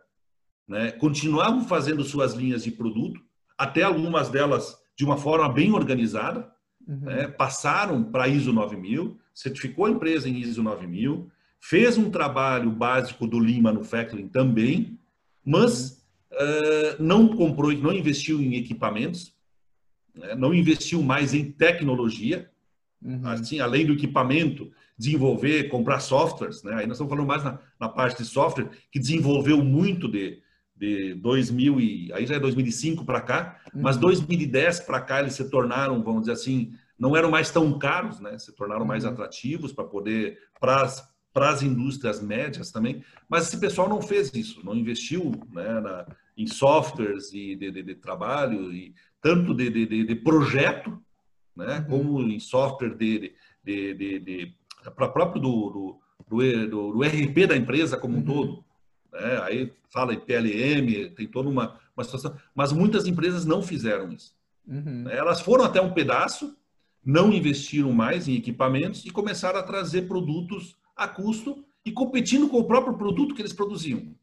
[0.67, 3.21] né, continuavam fazendo suas linhas de produto,
[3.57, 6.51] até algumas delas de uma forma bem organizada,
[6.87, 6.99] uhum.
[7.01, 11.29] né, passaram para ISO 9000, certificou a empresa em ISO 9000,
[11.59, 14.99] fez um trabalho básico do Lean Manufacturing também,
[15.43, 16.37] mas uhum.
[16.37, 19.33] uh, não comprou, não investiu em equipamentos,
[20.15, 22.49] né, não investiu mais em tecnologia,
[23.05, 23.27] Uhum.
[23.27, 26.73] Assim, além do equipamento, desenvolver, comprar softwares, né?
[26.73, 30.41] Aí nós estamos falando mais na, na parte de software, que desenvolveu muito de,
[30.75, 33.81] de 2000 e aí já é 2005 para cá, uhum.
[33.83, 38.19] mas 2010 para cá eles se tornaram, vamos dizer assim, não eram mais tão caros,
[38.19, 38.37] né?
[38.39, 38.87] Se tornaram uhum.
[38.87, 40.87] mais atrativos para poder para
[41.31, 46.05] para as indústrias médias também, mas esse pessoal não fez isso, não investiu né, na,
[46.37, 51.01] em softwares e de, de, de trabalho e tanto de, de projeto
[51.55, 51.79] né?
[51.79, 51.85] Uhum.
[51.85, 53.33] Como em software de,
[53.63, 54.55] de, de, de
[54.95, 58.25] para próprio do, do, do, do, RP da empresa como um uhum.
[58.25, 58.65] todo.
[59.11, 59.41] Né?
[59.43, 62.35] Aí fala em PLM, tem toda uma, uma situação.
[62.53, 64.35] Mas muitas empresas não fizeram isso.
[64.67, 65.03] Uhum.
[65.03, 65.17] Né?
[65.17, 66.55] Elas foram até um pedaço,
[67.03, 72.59] não investiram mais em equipamentos e começaram a trazer produtos a custo e competindo com
[72.59, 74.13] o próprio produto que eles produziam.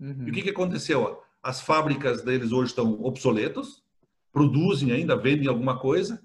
[0.00, 0.24] Uhum.
[0.26, 1.20] E o que, que aconteceu?
[1.42, 3.82] As fábricas deles hoje estão obsoletas,
[4.32, 6.20] produzem ainda, vendem alguma coisa,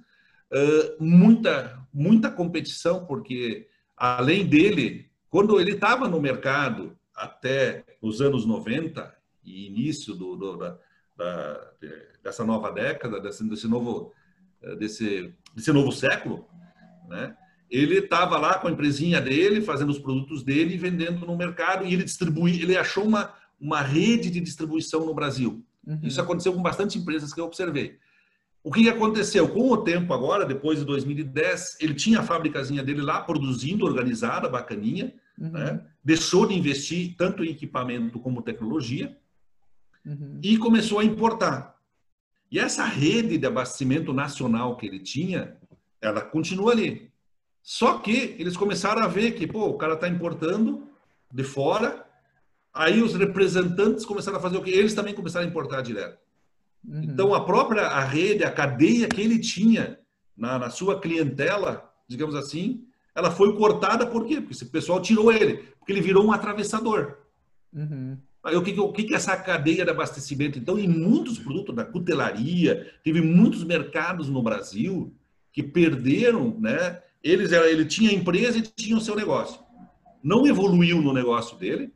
[0.99, 9.13] muita, muita competição, porque além dele, quando ele estava no mercado até os anos 90
[9.43, 10.77] e início do, do da,
[11.17, 11.71] da,
[12.23, 14.13] dessa nova década, desse, desse, novo,
[14.77, 16.47] desse, desse novo século,
[17.07, 17.35] né?
[17.69, 21.85] ele estava lá com a empresinha dele, fazendo os produtos dele e vendendo no mercado,
[21.85, 25.65] e ele distribui, ele achou uma, uma rede de distribuição no Brasil.
[25.85, 25.99] Uhum.
[26.03, 27.97] Isso aconteceu com bastante empresas que eu observei.
[28.63, 29.49] O que aconteceu?
[29.49, 34.47] Com o tempo agora, depois de 2010, ele tinha a fábricazinha dele lá, produzindo, organizada,
[34.47, 35.51] bacaninha, uhum.
[35.51, 35.85] né?
[36.03, 39.17] deixou de investir tanto em equipamento como tecnologia
[40.05, 40.39] uhum.
[40.41, 41.77] e começou a importar.
[42.49, 45.57] E essa rede de abastecimento nacional que ele tinha,
[46.01, 47.11] ela continua ali.
[47.61, 50.87] Só que eles começaram a ver que, pô, o cara está importando
[51.31, 52.02] de fora,
[52.73, 54.71] aí os representantes começaram a fazer o quê?
[54.71, 56.17] Eles também começaram a importar direto.
[56.85, 57.03] Uhum.
[57.03, 59.99] Então, a própria a rede, a cadeia que ele tinha
[60.35, 62.83] na, na, sua clientela, digamos assim,
[63.15, 64.41] ela foi cortada por quê?
[64.41, 67.17] Porque esse pessoal tirou ele, porque ele virou um atravessador.
[67.71, 68.17] Uhum.
[68.43, 70.59] Aí, o que, o que é essa cadeia de abastecimento?
[70.59, 75.15] Então, em muitos produtos da cutelaria, teve muitos mercados no Brasil
[75.51, 77.01] que perderam, né?
[77.23, 79.61] Eles, ele tinha empresa e tinha o seu negócio.
[80.21, 81.93] Não evoluiu no negócio dele,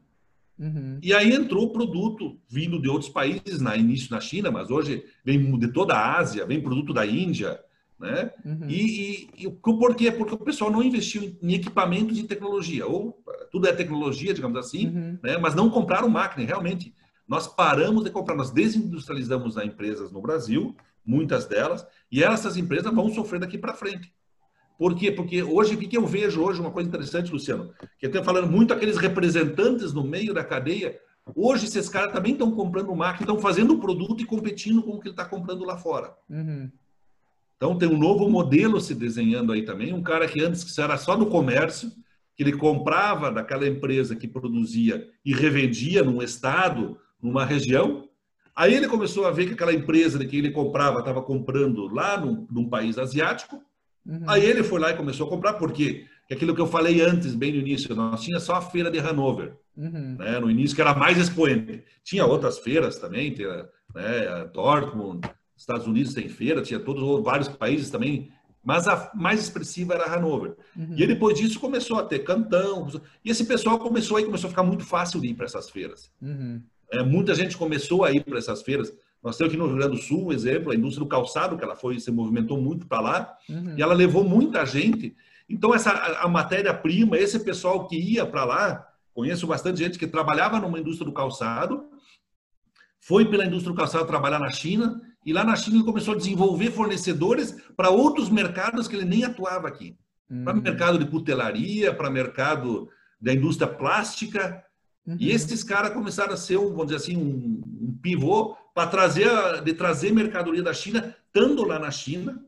[0.60, 1.00] Uhum.
[1.02, 5.06] E aí entrou o produto vindo de outros países, na início na China, mas hoje
[5.24, 7.60] vem de toda a Ásia, vem produto da Índia,
[8.00, 8.32] né?
[8.46, 8.70] Uhum.
[8.70, 10.12] E, e, e, por quê?
[10.12, 14.88] Porque o pessoal não investiu em equipamentos de tecnologia, ou tudo é tecnologia, digamos assim,
[14.88, 15.20] uhum.
[15.24, 15.38] né?
[15.38, 16.94] mas não compraram máquina, realmente.
[17.28, 22.94] Nós paramos de comprar, nós desindustrializamos as empresas no Brasil, muitas delas, e essas empresas
[22.94, 24.14] vão sofrer daqui para frente.
[24.78, 25.12] Por quê?
[25.12, 28.50] Porque hoje, o que eu vejo hoje, uma coisa interessante, Luciano, que eu tenho falando
[28.50, 31.00] muito aqueles representantes no meio da cadeia,
[31.36, 35.00] hoje esses caras também estão comprando máquina, estão fazendo o produto e competindo com o
[35.00, 36.14] que ele está comprando lá fora.
[36.30, 36.70] Uhum.
[37.56, 41.18] Então tem um novo modelo se desenhando aí também, um cara que antes era só
[41.18, 41.92] no comércio,
[42.36, 48.08] que ele comprava daquela empresa que produzia e revendia num estado, numa região,
[48.58, 52.20] Aí ele começou a ver que aquela empresa de que ele comprava estava comprando lá
[52.20, 53.62] num, num país asiático,
[54.08, 54.24] Uhum.
[54.28, 56.06] Aí ele foi lá e começou a comprar, por quê?
[56.22, 59.00] Porque aquilo que eu falei antes, bem no início, nós tinha só a feira de
[59.00, 60.16] Hanover, uhum.
[60.18, 60.40] né?
[60.40, 61.84] no início, que era mais expoente.
[62.04, 67.90] Tinha outras feiras também, tinha, né, Dortmund, Estados Unidos tem feira, tinha todos vários países
[67.90, 68.32] também,
[68.64, 70.56] mas a mais expressiva era Hanover.
[70.76, 70.96] Uhum.
[70.98, 72.88] E depois disso começou a ter cantão,
[73.24, 76.12] e esse pessoal começou aí, começou a ficar muito fácil de ir para essas feiras.
[76.22, 76.62] Uhum.
[76.92, 79.98] É, muita gente começou a ir para essas feiras, Nós temos aqui no Rio Grande
[79.98, 83.02] do Sul, um exemplo, a indústria do calçado, que ela foi, se movimentou muito para
[83.02, 83.76] lá, uhum.
[83.78, 85.16] e ela levou muita gente.
[85.50, 90.60] Então, essa, a matéria-prima, esse pessoal que ia para lá, conheço bastante gente que trabalhava
[90.60, 91.86] numa indústria do calçado,
[93.00, 96.18] foi pela indústria do calçado trabalhar na China, e lá na China ele começou a
[96.18, 99.98] desenvolver fornecedores para outros mercados que ele nem atuava aqui.
[100.30, 100.44] Uhum.
[100.44, 104.64] Para mercado de cutelaria, para mercado da indústria plástica.
[105.06, 105.18] Uhum.
[105.20, 109.28] E esses caras começaram a ser, um, vamos dizer assim, um, um pivô para trazer,
[109.64, 112.46] de trazer mercadoria da China, estando lá na China.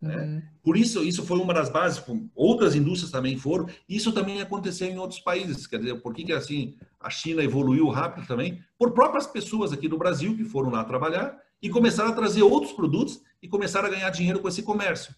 [0.00, 0.16] Né?
[0.16, 0.42] Uhum.
[0.62, 2.00] Por isso, isso foi uma das bases.
[2.36, 3.66] Outras indústrias também foram.
[3.88, 5.66] Isso também aconteceu em outros países.
[5.66, 8.62] Quer dizer, por que, que assim a China evoluiu rápido também?
[8.78, 12.72] Por próprias pessoas aqui do Brasil que foram lá trabalhar e começaram a trazer outros
[12.72, 15.12] produtos e começaram a ganhar dinheiro com esse comércio.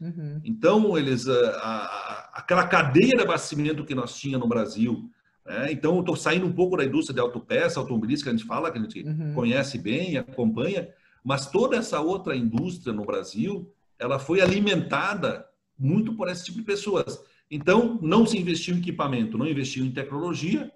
[0.00, 0.40] Uhum.
[0.44, 5.08] Então, eles, a, a, aquela cadeia de abastecimento que nós tínhamos no Brasil,
[5.48, 5.72] né?
[5.72, 8.70] então eu estou saindo um pouco da indústria de autopeça, automobilística, que a gente fala,
[8.70, 9.32] que a gente uhum.
[9.32, 10.88] conhece bem, acompanha,
[11.24, 15.46] mas toda essa outra indústria no Brasil, ela foi alimentada
[15.78, 17.18] muito por esse tipo de pessoas.
[17.50, 20.70] Então, não se investiu em equipamento, não investiu em tecnologia,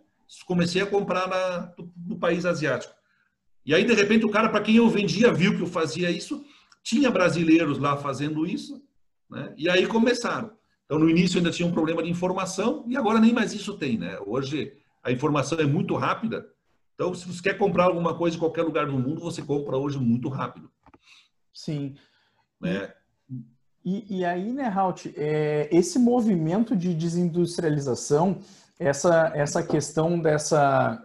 [0.46, 1.72] comecei a comprar na,
[2.06, 2.94] no país asiático.
[3.64, 6.44] E aí, de repente, o cara para quem eu vendia viu que eu fazia isso,
[6.82, 8.82] tinha brasileiros lá fazendo isso,
[9.30, 9.52] né?
[9.56, 10.50] e aí começaram.
[10.84, 13.96] Então, no início ainda tinha um problema de informação, e agora nem mais isso tem.
[13.98, 14.18] Né?
[14.26, 16.46] Hoje, a informação é muito rápida.
[16.94, 19.98] Então, se você quer comprar alguma coisa em qualquer lugar do mundo, você compra hoje
[19.98, 20.70] muito rápido.
[21.52, 21.94] Sim.
[22.60, 22.92] Né?
[23.84, 28.38] E, e aí, né, Halt, é, esse movimento de desindustrialização
[28.86, 31.02] essa, essa questão dessa,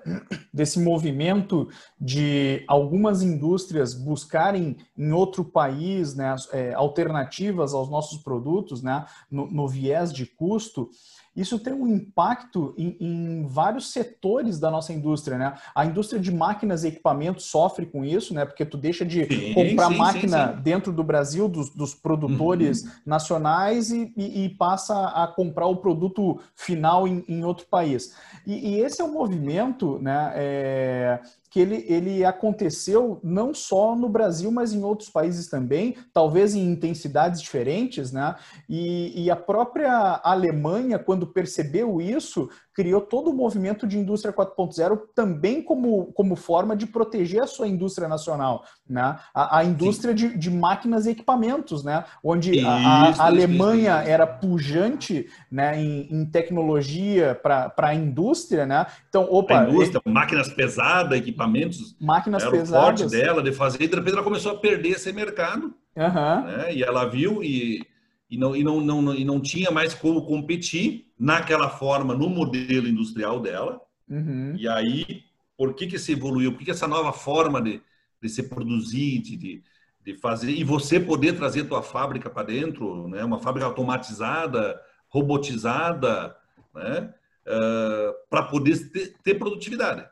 [0.54, 1.68] desse movimento
[2.00, 9.50] de algumas indústrias buscarem em outro país né, é, alternativas aos nossos produtos, né, no,
[9.50, 10.90] no viés de custo,
[11.38, 15.54] isso tem um impacto em, em, vários setores da nossa indústria, né?
[15.76, 18.44] A indústria de máquinas e equipamentos sofre com isso, né?
[18.44, 22.84] Porque tu deixa de sim, comprar sim, máquina sim, dentro do Brasil, dos, dos produtores
[22.84, 22.90] uhum.
[23.06, 28.16] nacionais, e, e, e, passa a comprar o produto final em, em outro país.
[28.46, 31.20] E, e, esse é um movimento né, é,
[31.58, 36.72] que ele, ele aconteceu não só no Brasil, mas em outros países também, talvez em
[36.72, 38.36] intensidades diferentes, né?
[38.70, 45.00] E, e a própria Alemanha, quando percebeu isso, criou todo o movimento de indústria 4.0
[45.16, 49.18] também como, como forma de proteger a sua indústria nacional, né?
[49.34, 52.06] A, a indústria de, de, máquinas e equipamentos, né?
[52.24, 57.96] Onde isso, a, a isso, Alemanha isso, era pujante né, em, em tecnologia para a
[57.96, 58.86] indústria, né?
[59.10, 59.62] Então, opa...
[59.62, 60.14] A indústria, ele...
[60.14, 61.96] máquinas pesadas, equipamentos...
[62.00, 62.70] Máquinas era pesadas.
[62.70, 66.44] o forte dela de fazer, e de repente ela começou a perder esse mercado, uhum.
[66.44, 66.76] né?
[66.76, 67.82] E ela viu e
[68.30, 72.88] e não, e não, não, e não tinha mais como competir naquela forma, no modelo
[72.88, 73.82] industrial dela.
[74.10, 74.56] Uhum.
[74.58, 75.24] E aí,
[75.58, 76.52] por que, que se evoluiu?
[76.52, 77.82] Por que, que essa nova forma de,
[78.22, 79.64] de se produzir, de,
[80.04, 83.24] de fazer, e você poder trazer tua fábrica para dentro, né?
[83.24, 86.36] uma fábrica automatizada, robotizada,
[86.76, 87.14] né?
[87.48, 90.06] Uh, para poder ter, ter produtividade.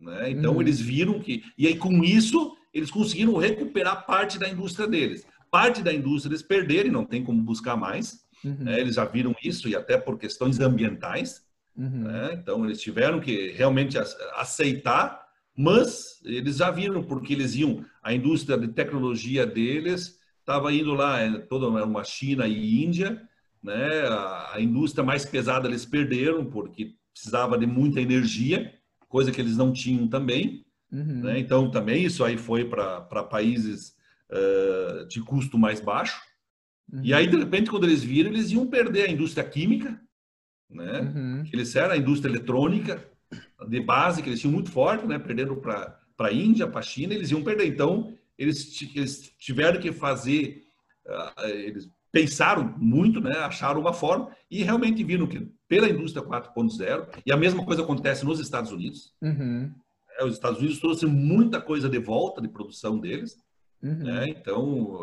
[0.00, 0.30] Né?
[0.30, 0.60] Então, uhum.
[0.60, 1.42] eles viram que.
[1.58, 5.26] E aí, com isso, eles conseguiram recuperar parte da indústria deles
[5.56, 8.26] parte da indústria eles perderem, não tem como buscar mais.
[8.44, 8.56] Uhum.
[8.60, 8.78] Né?
[8.78, 11.46] Eles já viram isso e até por questões ambientais.
[11.74, 12.02] Uhum.
[12.02, 12.34] Né?
[12.34, 13.96] Então eles tiveram que realmente
[14.34, 15.24] aceitar,
[15.56, 21.18] mas eles já viram porque eles iam a indústria de tecnologia deles estava indo lá
[21.20, 23.20] é, toda uma China e Índia,
[23.62, 24.06] né?
[24.06, 28.74] A, a indústria mais pesada eles perderam porque precisava de muita energia,
[29.08, 30.66] coisa que eles não tinham também.
[30.92, 31.22] Uhum.
[31.22, 31.38] Né?
[31.38, 33.95] Então também isso aí foi para países
[34.30, 36.20] uh, de custo mais baixo.
[36.92, 37.00] Uhum.
[37.02, 40.00] E aí, de repente, quando eles viram, eles iam perder a indústria química,
[40.70, 41.00] né?
[41.00, 41.44] Uhum.
[41.52, 43.04] Eles eram a indústria eletrônica
[43.68, 45.18] de base, que eles tinham muito forte, né?
[45.18, 47.66] Perdendo para a Índia, para a China, eles iam perder.
[47.66, 50.64] Então, eles, eles tiveram que fazer,
[51.06, 53.32] uh, eles pensaram muito, né?
[53.38, 58.24] Acharam uma forma e realmente viram que pela indústria 4.0, e a mesma coisa acontece
[58.24, 59.12] nos Estados Unidos.
[59.20, 59.72] Uhum.
[60.18, 63.36] É, os Estados Unidos trouxeram muita coisa de volta de produção deles,
[63.82, 63.94] Uhum.
[63.94, 64.28] Né?
[64.28, 65.00] Então,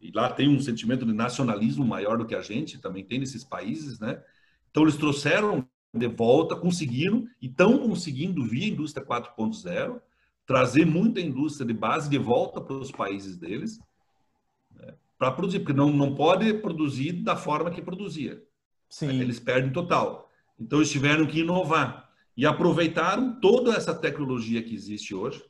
[0.00, 3.44] e lá tem um sentimento de nacionalismo maior do que a gente, também tem nesses
[3.44, 4.22] países, né?
[4.70, 10.00] Então, eles trouxeram de volta, conseguiram e estão conseguindo, via indústria 4.0,
[10.46, 13.80] trazer muita indústria de base de volta para os países deles,
[14.74, 14.94] né?
[15.18, 18.42] para produzir, porque não, não pode produzir da forma que produzia.
[18.88, 19.08] Sim.
[19.08, 19.14] Né?
[19.16, 20.30] Eles perdem total.
[20.58, 25.44] Então, eles tiveram que inovar e aproveitaram toda essa tecnologia que existe hoje.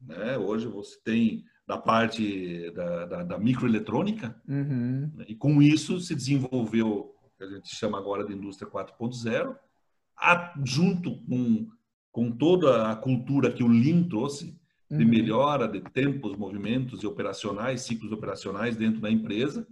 [0.00, 0.38] Né?
[0.38, 5.12] Hoje você tem da parte da, da, da microeletrônica, uhum.
[5.14, 5.26] Né?
[5.28, 9.54] e com isso se desenvolveu o que a gente chama agora de indústria 4.0,
[10.64, 11.68] junto com,
[12.10, 14.58] com toda a cultura que o Lean trouxe,
[14.90, 15.10] de uhum.
[15.10, 19.68] melhora de tempos, movimentos e operacionais, ciclos operacionais dentro da empresa,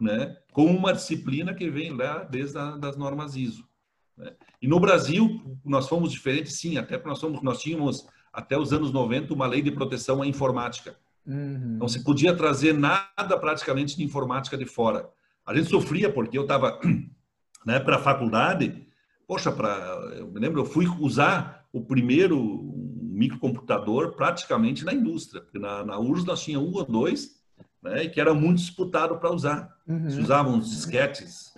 [0.00, 3.68] né, com uma disciplina que vem lá desde a, das normas ISO.
[4.16, 4.34] Né?
[4.62, 8.72] E no Brasil nós fomos diferentes, sim, até porque nós fomos, nós tínhamos até os
[8.72, 10.96] anos 90 uma lei de proteção à informática.
[11.26, 11.78] Uhum.
[11.78, 15.08] Não se podia trazer nada praticamente de informática de fora.
[15.46, 16.78] A gente sofria porque eu estava
[17.64, 18.86] na época da faculdade,
[19.26, 19.68] poxa, para
[20.16, 22.72] eu me lembro, eu fui usar o primeiro
[23.14, 27.42] microcomputador praticamente na indústria, porque na, na URSS nós tinha um ou dois,
[27.82, 29.74] né, e que era muito disputado para usar.
[29.86, 30.10] Uhum.
[30.10, 31.52] Se usavam os disquetes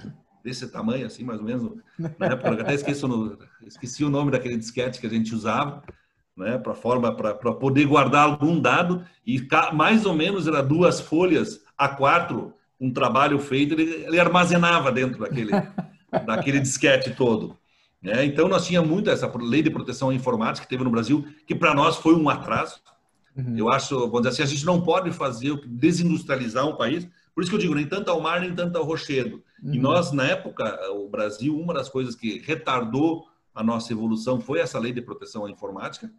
[0.44, 1.82] desse tamanho, assim, mais ou menos,
[2.18, 5.82] na época, eu até esqueci, no, esqueci o nome daquele disquete que a gente usava,
[6.36, 11.62] né, para forma para poder guardar algum dado e mais ou menos era duas folhas
[11.78, 15.50] a quatro um trabalho feito ele, ele armazenava dentro daquele
[16.26, 17.56] daquele disquete todo
[18.02, 18.24] né?
[18.24, 21.74] então nós tínhamos muito essa lei de proteção informática que teve no Brasil que para
[21.74, 22.80] nós foi um atraso
[23.34, 23.56] uhum.
[23.56, 27.50] eu acho vamos dizer assim a gente não pode fazer desindustrializar um país por isso
[27.50, 29.72] que eu digo nem tanto ao mar nem tanto ao rochedo uhum.
[29.74, 33.24] e nós na época o Brasil uma das coisas que retardou
[33.54, 36.12] a nossa evolução foi essa lei de proteção à informática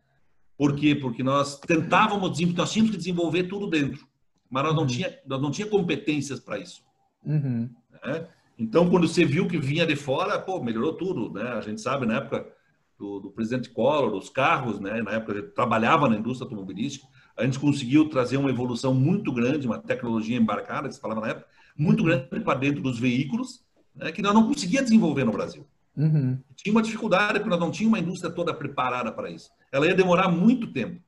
[0.57, 0.95] por quê?
[0.95, 4.07] Porque nós tentávamos, nós tínhamos que desenvolver tudo dentro,
[4.49, 4.87] mas nós não uhum.
[4.87, 6.81] tinha, nós não tinha competências para isso.
[7.23, 7.69] Uhum.
[8.03, 8.27] Né?
[8.57, 11.49] Então, quando você viu que vinha de fora, pô, melhorou tudo, né?
[11.49, 12.51] A gente sabe na época
[12.97, 15.01] do, do presidente Collor, dos carros, né?
[15.03, 17.05] Na época a gente trabalhava na indústria automobilística,
[17.37, 21.27] a gente conseguiu trazer uma evolução muito grande, uma tecnologia embarcada, que se falava na
[21.27, 21.47] época,
[21.77, 23.63] muito grande para dentro dos veículos,
[23.95, 24.11] né?
[24.11, 25.67] que nós não conseguia desenvolver no Brasil.
[25.97, 26.37] Uhum.
[26.55, 29.49] Tinha uma dificuldade, porque nós não tínhamos uma indústria toda preparada para isso.
[29.71, 31.01] Ela ia demorar muito tempo.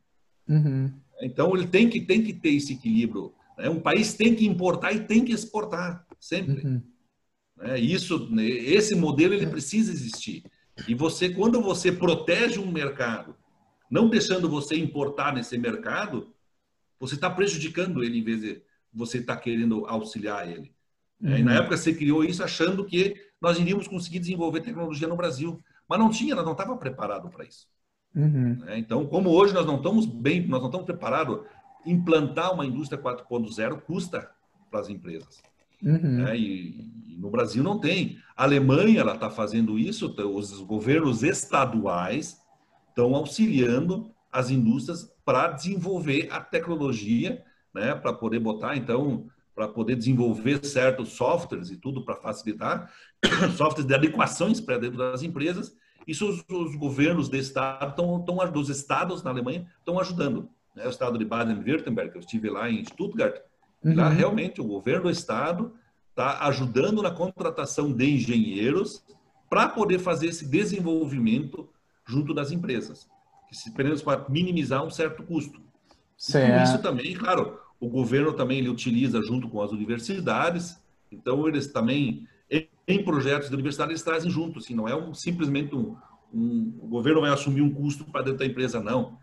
[0.47, 0.91] Uhum.
[1.21, 3.31] Então, ele tem que, tem que ter esse equilíbrio.
[3.57, 3.69] Né?
[3.69, 6.65] Um país tem que importar e tem que exportar, sempre.
[6.65, 6.81] Uhum.
[7.57, 7.79] Né?
[7.79, 10.43] Isso, né, esse modelo ele precisa existir.
[10.87, 13.35] E você, quando você protege um mercado,
[13.91, 16.33] não deixando você importar nesse mercado,
[16.99, 18.61] você está prejudicando ele em vez de
[18.93, 20.71] você estar tá querendo auxiliar ele.
[21.21, 21.37] Uhum.
[21.37, 25.59] E na época você criou isso achando que nós iríamos conseguir desenvolver tecnologia no Brasil.
[25.87, 27.67] Mas não tinha, nós não estava preparado para isso.
[28.15, 28.57] Uhum.
[28.59, 28.77] Né?
[28.77, 31.41] Então, como hoje nós não estamos bem, nós não estamos preparados,
[31.85, 34.29] implantar uma indústria 4.0 custa
[34.69, 35.41] para as empresas.
[35.81, 36.23] Uhum.
[36.23, 36.37] Né?
[36.37, 38.17] E, e, no Brasil não tem.
[38.35, 42.39] A Alemanha ela está fazendo isso, os governos estaduais
[42.89, 49.27] estão auxiliando as indústrias para desenvolver a tecnologia, né, para poder botar então
[49.60, 52.89] para poder desenvolver certos softwares e tudo para facilitar,
[53.57, 55.76] softwares de adequações para dentro das empresas.
[56.07, 60.47] Isso os, os governos de estado estão, estão, dos estados na Alemanha estão ajudando.
[60.74, 60.86] Né?
[60.86, 63.41] O estado de Baden-Württemberg, eu estive lá em Stuttgart,
[63.84, 63.97] uhum.
[63.97, 65.74] lá realmente o governo do estado
[66.10, 69.03] está ajudando na contratação de engenheiros
[69.49, 71.68] para poder fazer esse desenvolvimento
[72.07, 73.10] junto das empresas,
[73.49, 75.62] que se para minimizar um certo custo.
[76.18, 76.64] Certo.
[76.64, 80.82] isso também, claro, o governo também ele utiliza junto com as universidades.
[81.11, 82.27] Então, eles também,
[82.88, 84.59] em projetos de universidade, eles trazem junto.
[84.59, 85.95] Assim, não é um, simplesmente um,
[86.34, 89.17] um, o governo vai assumir um custo para dentro da empresa, não.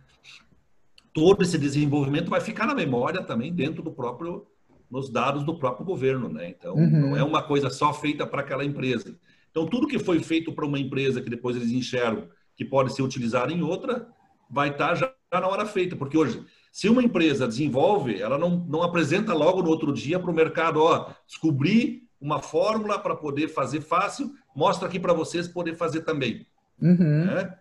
[1.13, 4.47] Todo esse desenvolvimento vai ficar na memória também dentro do próprio,
[4.91, 6.49] nos dados do próprio governo, né?
[6.49, 7.11] Então, uhum.
[7.11, 9.19] não é uma coisa só feita para aquela empresa.
[9.51, 13.03] Então, tudo que foi feito para uma empresa que depois eles enxergam que pode ser
[13.03, 14.09] utilizado em outra,
[14.51, 16.43] vai estar já na hora feita, porque hoje
[16.77, 20.83] se uma empresa desenvolve, ela não, não apresenta logo no outro dia para o mercado,
[20.83, 26.47] ó, descobri uma fórmula para poder fazer fácil, mostra aqui para vocês poder fazer também.
[26.79, 27.25] Uhum.
[27.25, 27.55] Né?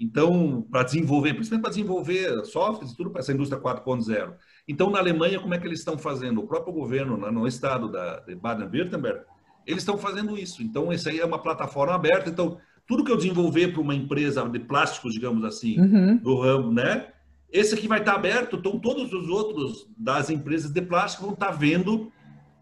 [0.00, 4.32] Então, para desenvolver, principalmente para desenvolver softwares e tudo para essa indústria 4.0.
[4.66, 6.40] Então, na Alemanha, como é que eles estão fazendo?
[6.40, 9.20] O próprio governo, no estado da, de Baden-Württemberg,
[9.66, 10.62] eles estão fazendo isso.
[10.62, 12.30] Então, isso aí é uma plataforma aberta.
[12.30, 12.56] Então,
[12.86, 16.16] tudo que eu desenvolver para uma empresa de plásticos, digamos assim, uhum.
[16.16, 17.08] do ramo, né?
[17.52, 21.50] Esse aqui vai estar aberto, então todos os outros das empresas de plástico vão estar
[21.50, 22.10] vendo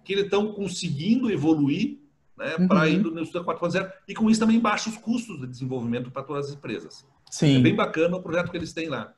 [0.05, 2.01] que eles estão conseguindo evoluir
[2.37, 2.67] né, uhum.
[2.67, 6.25] para ir no Indústria 4.0 e com isso também baixa os custos de desenvolvimento para
[6.25, 7.07] todas as empresas.
[7.31, 7.59] Sim.
[7.59, 9.15] É bem bacana o projeto que eles têm lá.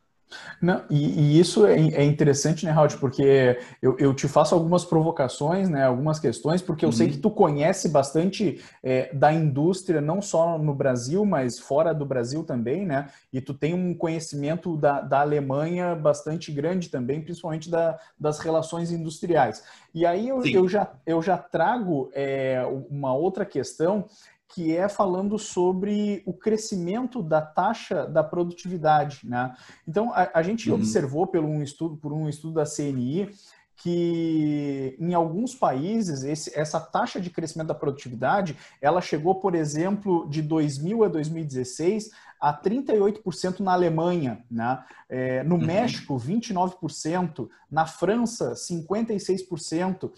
[0.61, 4.85] Não, e, e, isso é, é, interessante, né, Raul, porque eu, eu, te faço algumas
[4.85, 6.95] provocações, né, algumas questões, porque eu uhum.
[6.95, 12.05] sei que tu conhece bastante é, da indústria, não só no Brasil, mas fora do
[12.05, 17.71] Brasil também, né, e tu tem um conhecimento da, da Alemanha bastante grande também, principalmente
[17.71, 19.63] da, das relações industriais.
[19.95, 24.07] E aí eu, eu já, eu já trago é, uma outra questão
[24.53, 29.21] que é falando sobre o crescimento da taxa da produtividade.
[29.25, 29.55] Né?
[29.89, 30.77] Então, a, a gente uhum.
[30.77, 33.31] observou por um, estudo, por um estudo da CNI
[33.75, 40.29] que em alguns países esse, essa taxa de crescimento da produtividade ela chegou, por exemplo,
[40.29, 44.85] de 2000 a 2016 a 38% na Alemanha, né?
[45.09, 45.65] É, no uhum.
[45.65, 50.11] México 29%, na França 56%,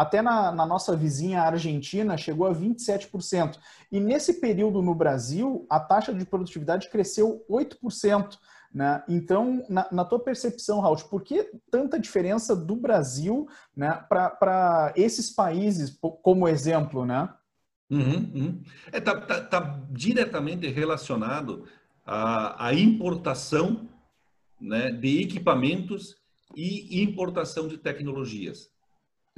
[0.00, 3.58] até na, na, nossa vizinha Argentina chegou a 27%.
[3.92, 8.38] E nesse período no Brasil, a taxa de produtividade cresceu 8%.
[8.72, 9.04] Né?
[9.06, 13.46] Então, na, na, tua percepção, Raul, por que tanta diferença do Brasil
[13.76, 17.04] né, para esses países, como exemplo?
[17.04, 17.28] Né?
[17.90, 18.62] Uhum, uhum.
[18.90, 21.66] É, tá, tá, tá, diretamente relacionado
[22.06, 23.86] à, à importação
[24.58, 26.16] né, de equipamentos
[26.56, 28.70] e importação de tecnologias.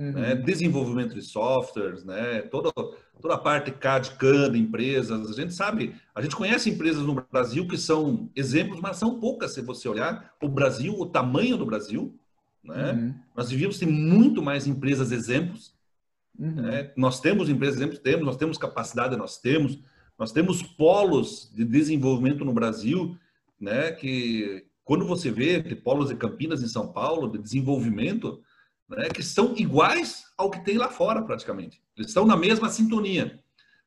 [0.03, 0.09] Né?
[0.09, 0.12] Uhum.
[0.12, 0.34] Né?
[0.34, 2.42] Desenvolvimento de softwares, né?
[2.42, 2.72] toda,
[3.20, 5.30] toda a parte CAD, CAN de empresas.
[5.30, 9.55] A gente sabe, a gente conhece empresas no Brasil que são exemplos, mas são poucas
[9.55, 12.18] se você olhar o Brasil, o tamanho do Brasil.
[12.64, 12.92] Né?
[12.92, 13.14] Uhum.
[13.36, 15.72] Nós devíamos ter muito mais empresas exemplos.
[16.38, 16.62] Uhum.
[16.62, 16.90] Né?
[16.96, 19.78] Nós temos empresas exemplos, temos, nós temos capacidade, nós temos.
[20.18, 23.16] Nós temos polos de desenvolvimento no Brasil,
[23.59, 23.90] né?
[23.90, 28.40] que quando você vê polos de Campinas em São Paulo, de desenvolvimento,
[28.97, 31.80] né, que são iguais ao que tem lá fora, praticamente.
[31.97, 33.38] Eles estão na mesma sintonia.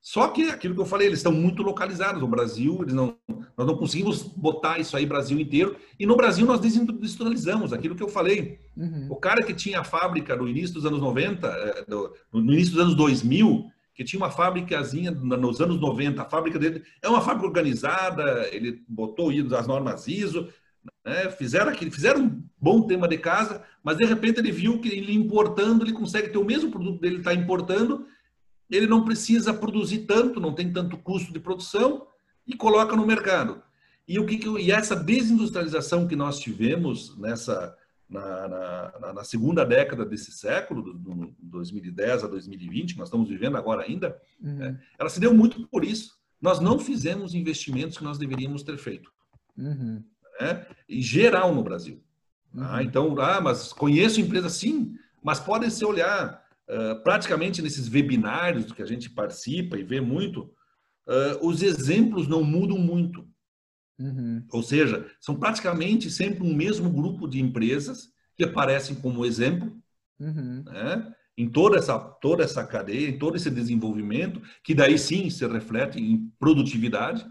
[0.02, 2.22] Só que aquilo que eu falei, eles estão muito localizados.
[2.22, 3.18] No Brasil, eles não,
[3.58, 5.76] nós não conseguimos botar isso aí Brasil inteiro.
[6.00, 8.60] E no Brasil nós desindustrializamos, aquilo que eu falei.
[8.78, 9.08] Uhum.
[9.10, 11.86] O cara que tinha a fábrica no início dos anos 90, é,
[12.32, 16.84] no início dos anos 2000, que tinha uma fábricazinha nos anos 90, a fábrica dele
[17.02, 20.50] é uma fábrica organizada, ele botou as normas ISO,
[21.04, 21.30] né?
[21.32, 25.14] Fizeram aquilo, fizeram um bom tema de casa, mas de repente ele viu que ele
[25.14, 28.08] importando, ele consegue ter o mesmo produto dele está importando,
[28.68, 32.08] ele não precisa produzir tanto, não tem tanto custo de produção
[32.48, 33.62] e coloca no mercado.
[34.08, 37.78] E o que, que e essa desindustrialização que nós tivemos nessa
[38.10, 38.48] na,
[39.00, 43.84] na, na, segunda década desse século, do, 2010 a 2020, que nós estamos vivendo agora
[43.84, 44.64] ainda, uhum.
[44.64, 46.16] é, ela se deu muito por isso.
[46.42, 49.12] Nós não fizemos investimentos que nós deveríamos ter feito.
[49.56, 50.04] Uhum
[50.40, 50.66] né?
[50.88, 52.02] em geral no Brasil.
[52.58, 52.82] Ah, uhum.
[52.82, 58.82] então, ah, mas conheço empresas sim, mas podem se olhar uh, praticamente nesses webinários que
[58.82, 60.42] a gente participa e vê muito,
[61.08, 63.28] uh, os exemplos não mudam muito.
[63.98, 64.46] Uhum.
[64.52, 69.76] Ou seja, são praticamente sempre um mesmo grupo de empresas que aparecem como exemplo,
[70.20, 70.64] uhum.
[70.64, 71.14] né?
[71.38, 76.00] em toda essa, toda essa cadeia, em todo esse desenvolvimento, que daí sim se reflete
[76.00, 77.26] em produtividade,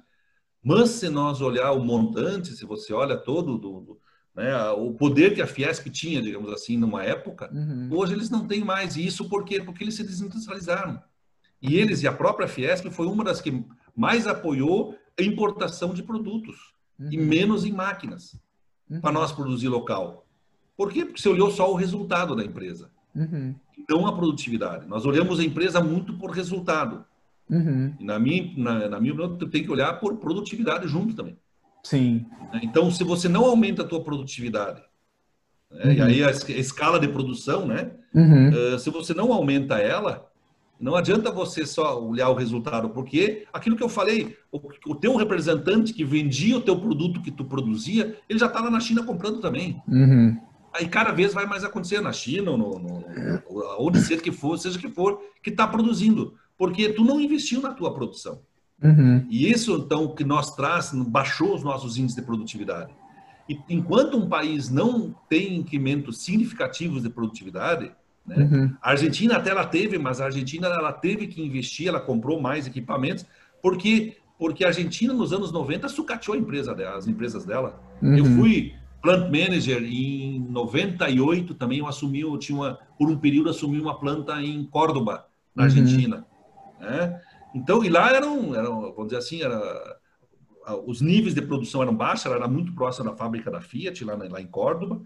[0.62, 4.01] mas se nós olhar o montante, se você olha todo do, do
[4.35, 7.89] né, o poder que a Fiesp tinha, digamos assim, numa época, uhum.
[7.93, 8.97] hoje eles não têm mais.
[8.97, 9.61] E isso por quê?
[9.62, 11.01] Porque eles se desindustrializaram.
[11.62, 13.64] E eles e a própria Fiesp foi uma das que
[13.97, 17.12] mais apoiou a importação de produtos uhum.
[17.12, 18.37] e menos em máquinas
[18.91, 19.01] uhum.
[19.01, 20.26] para nós produzir local.
[20.76, 21.05] Por quê?
[21.05, 23.55] Porque você olhou só o resultado da empresa, uhum.
[23.89, 24.87] não a produtividade.
[24.89, 27.05] Nós olhamos a empresa muito por resultado.
[27.49, 27.95] Uhum.
[28.01, 31.37] Na, minha, na, na minha opinião, tem que olhar por produtividade junto também.
[31.85, 32.26] Sim.
[32.53, 32.61] Né?
[32.64, 34.82] Então, se você não aumenta a tua produtividade,
[35.70, 35.85] né?
[35.85, 35.93] uhum.
[35.93, 37.93] e aí a, escala de produção, né?
[38.12, 38.49] Uhum.
[38.49, 40.28] Uh, se você não aumenta ela,
[40.80, 45.14] não adianta você só olhar o resultado, porque aquilo que eu falei, o, o teu
[45.16, 49.05] representante que vendia o teu produto que tu produzia, ele já está lá na China
[49.05, 49.80] comprando também.
[49.87, 50.37] Uhum.
[50.72, 54.32] Aí cada vez vai mais acontecer na China, ou no, no, no, onde seja que
[54.32, 58.41] for, seja que for, que está produzindo porque tu não investiu na tua produção.
[58.83, 59.27] Uhum.
[59.29, 62.93] E isso, então, que nós traz, baixou os nossos índices de produtividade.
[63.49, 67.93] E enquanto um país não tem incrementos significativos de produtividade,
[68.27, 68.77] né, uhum.
[68.83, 72.66] a Argentina até ela teve, mas a Argentina ela teve que investir, ela comprou mais
[72.66, 73.27] equipamentos,
[73.62, 77.81] porque porque a Argentina nos anos 90 sucateou a empresa dela, as empresas dela.
[78.03, 78.16] Uhum.
[78.18, 83.51] Eu fui plant manager em 98 também eu assumi, eu tinha uma, por um período
[83.51, 85.68] assumi uma planta em Córdoba, na uhum.
[85.68, 86.27] Argentina.
[86.81, 87.20] Né?
[87.55, 89.98] Então, e lá eram, eram, vamos dizer assim, era,
[90.86, 94.14] os níveis de produção eram baixos, ela era muito próxima da fábrica da Fiat, lá,
[94.14, 95.00] lá em Córdoba,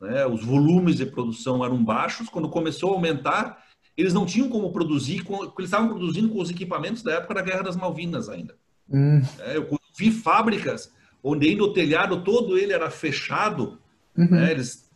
[0.00, 0.26] né?
[0.26, 2.28] os volumes de produção eram baixos.
[2.28, 3.64] Quando começou a aumentar,
[3.96, 7.42] eles não tinham como produzir, com, eles estavam produzindo com os equipamentos da época da
[7.42, 8.56] Guerra das Malvinas ainda.
[8.90, 9.22] Hum.
[9.40, 10.92] É, eu vi fábricas
[11.22, 13.78] onde ainda o telhado todo ele era fechado,
[14.16, 14.28] uhum.
[14.30, 14.50] né?
[14.50, 14.90] eles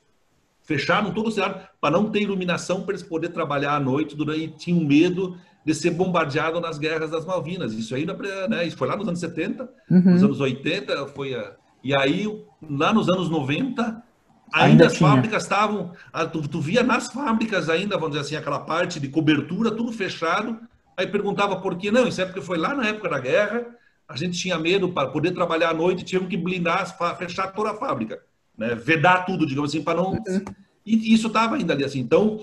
[0.62, 4.48] fecharam todo o telhado para não ter iluminação para eles poderem trabalhar à noite, durante,
[4.58, 5.38] tinham medo
[5.68, 7.74] de ser bombardeado nas guerras das Malvinas.
[7.74, 8.16] Isso ainda,
[8.48, 10.00] né, isso foi lá nos anos 70, uhum.
[10.00, 11.52] nos anos 80, foi a,
[11.84, 12.26] e aí
[12.70, 14.02] lá nos anos 90 ainda,
[14.50, 15.10] ainda as tinha.
[15.10, 15.92] fábricas estavam,
[16.32, 20.58] tu, tu, via nas fábricas ainda, vamos dizer assim, aquela parte de cobertura, tudo fechado.
[20.96, 23.66] Aí perguntava por que não, isso é porque foi lá na época da guerra,
[24.08, 27.74] a gente tinha medo para poder trabalhar à noite, tínhamos que blindar, fechar toda a
[27.74, 28.18] fábrica,
[28.56, 28.74] né?
[28.74, 30.12] vedar tudo, digamos assim, para não.
[30.12, 30.44] Uhum.
[30.86, 32.00] E isso estava ainda ali assim.
[32.00, 32.40] Então,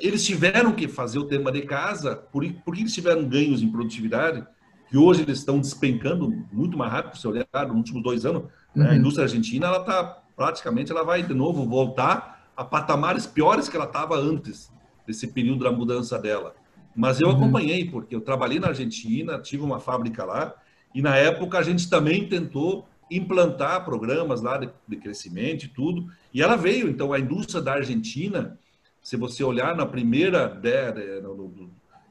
[0.00, 4.46] eles tiveram que fazer o tema de casa, por, porque eles tiveram ganhos em produtividade,
[4.88, 8.44] que hoje eles estão despencando muito mais rápido, se olhar nos últimos dois anos.
[8.74, 8.84] Né?
[8.84, 8.90] Uhum.
[8.92, 10.04] A indústria argentina, ela está
[10.36, 14.70] praticamente, ela vai de novo voltar a patamares piores que ela estava antes
[15.06, 16.54] desse período da mudança dela.
[16.94, 17.36] Mas eu uhum.
[17.36, 20.54] acompanhei, porque eu trabalhei na Argentina, tive uma fábrica lá,
[20.94, 26.06] e na época a gente também tentou implantar programas lá de, de crescimento e tudo.
[26.32, 28.58] E ela veio, então, a indústria da Argentina,
[29.06, 30.70] se você olhar na primeira de,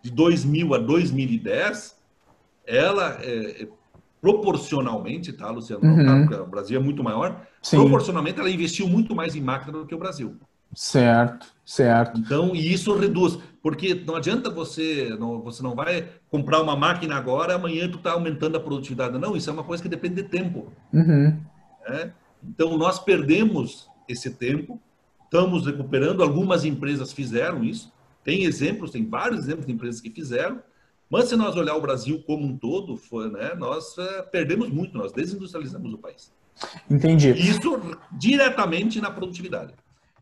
[0.01, 1.93] de 2000 a 2010,
[2.65, 3.67] ela é, é,
[4.21, 5.83] proporcionalmente, tá, Luciano?
[5.83, 6.29] Uhum.
[6.29, 7.45] Tá, o Brasil é muito maior.
[7.61, 7.79] Sim.
[7.81, 10.37] Proporcionalmente, ela investiu muito mais em máquina do que o Brasil.
[10.73, 12.17] Certo, certo.
[12.17, 17.17] Então, e isso reduz, porque não adianta você, não, você não vai comprar uma máquina
[17.17, 19.17] agora, amanhã tu está aumentando a produtividade.
[19.17, 20.71] Não, isso é uma coisa que depende de tempo.
[20.93, 21.37] Uhum.
[21.87, 22.09] É?
[22.41, 24.79] Então, nós perdemos esse tempo,
[25.26, 30.61] estamos recuperando, algumas empresas fizeram isso, tem exemplos, tem vários exemplos de empresas que fizeram,
[31.09, 34.97] mas se nós olhar o Brasil como um todo, foi, né, nós é, perdemos muito,
[34.97, 36.34] nós desindustrializamos o país.
[36.89, 37.32] Entendi.
[37.32, 39.73] Isso diretamente na produtividade.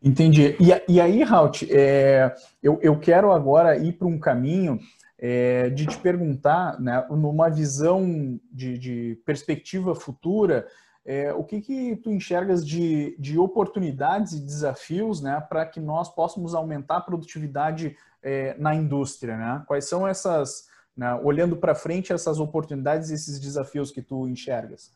[0.02, 0.54] Entendi.
[0.60, 4.78] E, e aí, Raut, é, eu, eu quero agora ir para um caminho
[5.18, 10.66] é, de te perguntar, né, numa visão de, de perspectiva futura,
[11.04, 16.12] é, o que, que tu enxergas de, de oportunidades e desafios né, para que nós
[16.14, 19.36] possamos aumentar a produtividade é, na indústria?
[19.36, 19.62] Né?
[19.66, 24.92] Quais são essas, né, olhando para frente, essas oportunidades e esses desafios que tu enxergas?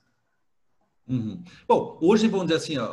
[1.06, 1.42] Uhum.
[1.66, 2.86] Bom, hoje, vamos dizer assim, ó,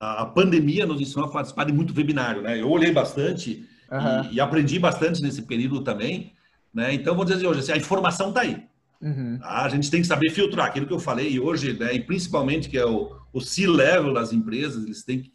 [0.00, 2.60] a, a, pandemia nos ensinou a participar de muito webinário, né?
[2.60, 4.30] Eu olhei bastante uhum.
[4.30, 6.32] e, e, aprendi bastante nesse período também,
[6.72, 6.94] né?
[6.94, 8.64] Então, vou dizer assim, hoje, assim, a informação está aí.
[9.04, 9.38] Uhum.
[9.38, 9.64] Tá?
[9.64, 11.94] A gente tem que saber filtrar aquilo que eu falei hoje, né?
[11.94, 15.30] E principalmente que é o, o C-level das empresas, eles têm,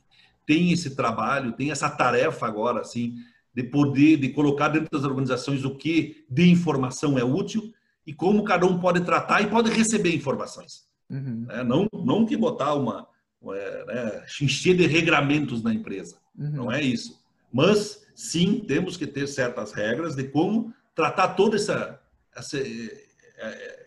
[0.45, 3.15] têm esse trabalho, têm essa tarefa agora, assim,
[3.53, 7.71] de poder, de colocar dentro das organizações o que de informação é útil
[8.07, 10.87] e como cada um pode tratar e pode receber informações.
[11.07, 11.45] Uhum.
[11.47, 11.63] Né?
[11.63, 13.07] Não, não que botar uma,
[13.53, 16.17] é, né, encher de regramentos na empresa.
[16.35, 16.49] Uhum.
[16.49, 17.19] Não é isso.
[17.53, 21.99] Mas, sim, temos que ter certas regras de como tratar toda essa,
[22.35, 23.08] essa, é,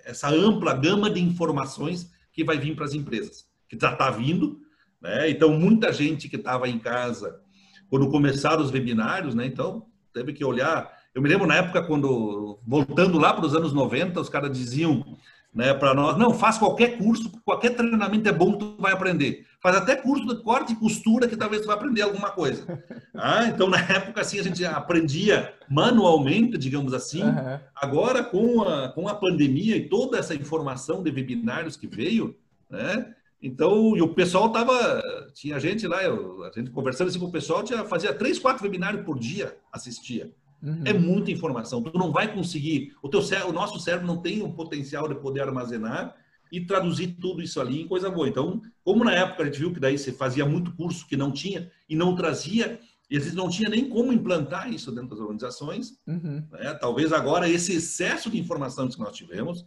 [0.04, 4.60] essa ampla gama de informações que vai vir para as empresas, que já está vindo.
[5.00, 5.30] Né?
[5.30, 7.40] Então, muita gente que estava em casa,
[7.88, 9.46] quando começaram os webinários, né?
[9.46, 10.90] então teve que olhar.
[11.14, 15.16] Eu me lembro na época, quando, voltando lá para os anos 90, os caras diziam
[15.54, 19.46] né, para nós, não, faz qualquer curso, qualquer treinamento é bom, tu vai aprender.
[19.60, 22.66] Faz até curso de corte e costura que talvez tu vai aprender alguma coisa.
[23.14, 27.22] Ah, então, na época, assim, a gente aprendia manualmente, digamos assim.
[27.22, 27.60] Uhum.
[27.76, 32.34] Agora, com a, com a pandemia e toda essa informação de webinários que veio,
[32.70, 35.02] né, então, e o pessoal tava,
[35.34, 38.62] tinha gente lá, eu, a gente conversando assim com o pessoal, tinha, fazia três, quatro
[38.64, 40.32] webinários por dia, assistia.
[40.62, 40.82] Uhum.
[40.84, 41.82] É muita informação.
[41.82, 42.94] Tu não vai conseguir.
[43.02, 46.14] O teu cérebro, o nosso cérebro não tem um potencial de poder armazenar
[46.52, 48.28] e traduzir tudo isso ali em coisa boa.
[48.28, 51.32] Então, como na época a gente viu que daí você fazia muito curso que não
[51.32, 52.78] tinha e não trazia,
[53.10, 56.44] e às vezes não tinha nem como implantar isso dentro das organizações, uhum.
[56.52, 56.74] né?
[56.74, 59.66] talvez agora esse excesso de informação que nós tivemos,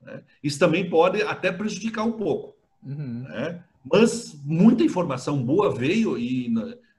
[0.00, 0.22] né?
[0.42, 2.54] isso também pode até prejudicar um pouco.
[2.82, 3.22] Uhum.
[3.22, 3.62] Né?
[3.90, 6.52] Mas muita informação boa veio e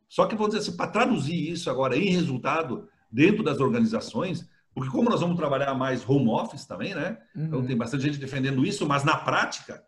[0.09, 4.91] só que vamos dizer assim, para traduzir isso agora em resultado, dentro das organizações, porque
[4.91, 7.17] como nós vamos trabalhar mais home office também, né?
[7.31, 7.47] Então, uhum.
[7.47, 9.83] Então tem bastante gente defendendo isso, mas na prática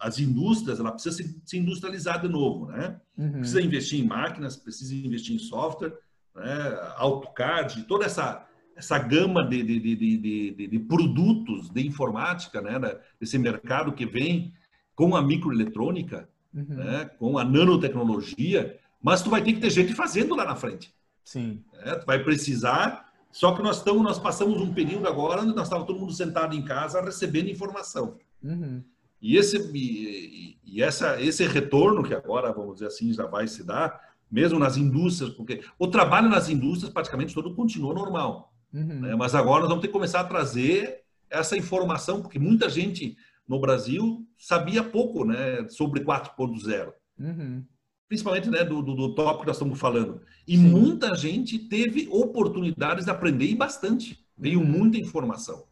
[0.00, 3.00] as indústrias ela precisa se, industrializar de novo, né?
[3.16, 3.32] Uhum.
[3.32, 5.92] Precisa investir em máquinas, precisa investir em software,
[6.34, 6.78] né?
[6.96, 8.44] AutoCAD, toda essa
[8.76, 10.18] essa gama de, de, de,
[10.52, 12.78] de, de produtos de informática, né?
[13.18, 14.52] Desse mercado que vem
[14.94, 16.64] com a microeletrônica, uhum.
[16.68, 17.06] né?
[17.18, 20.94] Com a nanotecnologia, mas tu vai ter que ter gente fazendo lá na frente.
[21.26, 21.64] Sim.
[21.80, 23.12] É, vai precisar.
[23.32, 26.54] Só que nós estamos, nós passamos um período agora onde nós estávamos todo mundo sentado
[26.54, 28.16] em casa recebendo informação.
[28.42, 28.82] Uhum.
[29.20, 33.64] E esse e, e, essa esse retorno que agora vamos dizer assim já vai se
[33.64, 38.54] dar, mesmo nas indústrias, porque o trabalho nas indústrias praticamente todo continua normal.
[38.72, 39.00] Uhum.
[39.00, 39.16] Né?
[39.16, 43.16] Mas agora nós vamos ter que começar a trazer essa informação, porque muita gente
[43.48, 46.92] no Brasil sabia pouco, né, sobre 4.0.
[47.18, 47.64] Uhum
[48.08, 50.20] principalmente né, do, do, do, tópico que nós estamos falando.
[50.46, 50.64] E Sim.
[50.64, 54.24] muita gente teve oportunidades de aprender e bastante.
[54.38, 54.66] Veio uhum.
[54.66, 55.64] muita informação.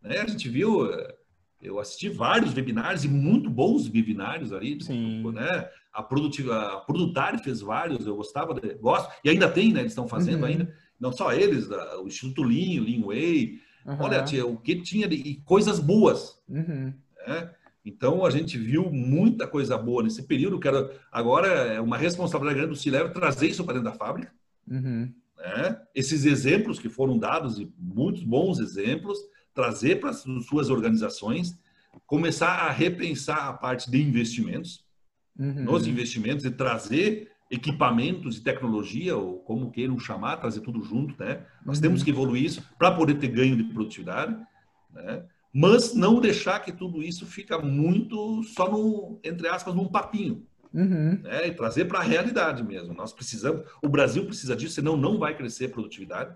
[0.00, 0.18] Né?
[0.18, 1.14] A gente viu, eh,
[1.60, 4.82] eu assisti vários webinários e muito bons webinários ali.
[4.82, 5.22] Sim.
[5.32, 5.68] Né?
[5.92, 9.80] A, Produtiva, a Produtari fez vários, eu gostava, de, gosto, e ainda tem, né?
[9.80, 10.46] Eles estão fazendo uhum.
[10.46, 10.74] ainda.
[10.98, 11.68] Não só eles,
[12.00, 13.60] o Instituto Lean, o Lean Way.
[13.84, 13.96] Uhum.
[13.98, 16.40] Olha, tia, o que tinha de coisas boas.
[16.48, 16.94] Uhum.
[17.26, 17.50] Né?
[17.84, 20.60] Então a gente viu muita coisa boa nesse período.
[20.60, 24.32] Quero agora é uma responsabilidade grande do Cilever trazer isso para dentro da fábrica.
[24.68, 25.12] Uhum.
[25.36, 25.80] Né?
[25.94, 29.18] Esses exemplos que foram dados e muitos bons exemplos
[29.52, 31.58] trazer para as suas organizações,
[32.06, 34.84] começar a repensar a parte de investimentos,
[35.38, 35.64] uhum.
[35.64, 41.44] nos investimentos e trazer equipamentos e tecnologia, ou como queiram chamar, trazer tudo junto, né?
[41.66, 41.82] Nós uhum.
[41.82, 44.34] temos que evoluir isso para poder ter ganho de produtividade,
[44.90, 45.22] né?
[45.52, 50.46] Mas não deixar que tudo isso fica muito só no, entre aspas, num papinho.
[50.72, 51.20] Uhum.
[51.22, 51.48] Né?
[51.48, 52.94] E trazer para a realidade mesmo.
[52.94, 56.34] Nós precisamos, o Brasil precisa disso, senão não vai crescer a produtividade.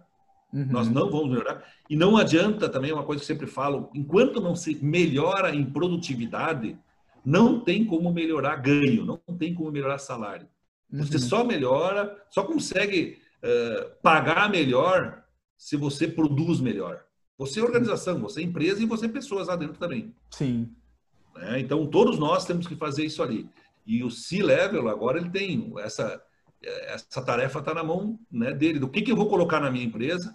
[0.52, 0.66] Uhum.
[0.70, 1.64] Nós não vamos melhorar.
[1.88, 5.64] E não adianta também, uma coisa que eu sempre falo, enquanto não se melhora em
[5.64, 6.78] produtividade,
[7.24, 10.46] não tem como melhorar ganho, não tem como melhorar salário.
[10.92, 11.22] Você uhum.
[11.22, 15.24] só melhora, só consegue uh, pagar melhor
[15.56, 17.02] se você produz melhor.
[17.38, 20.14] Você é organização, você é empresa e você é pessoas lá dentro também.
[20.30, 20.70] Sim.
[21.36, 23.48] É, então, todos nós temos que fazer isso ali.
[23.86, 26.20] E o C-Level, agora, ele tem essa,
[26.62, 28.78] essa tarefa está na mão né, dele.
[28.78, 30.34] Do que, que eu vou colocar na minha empresa,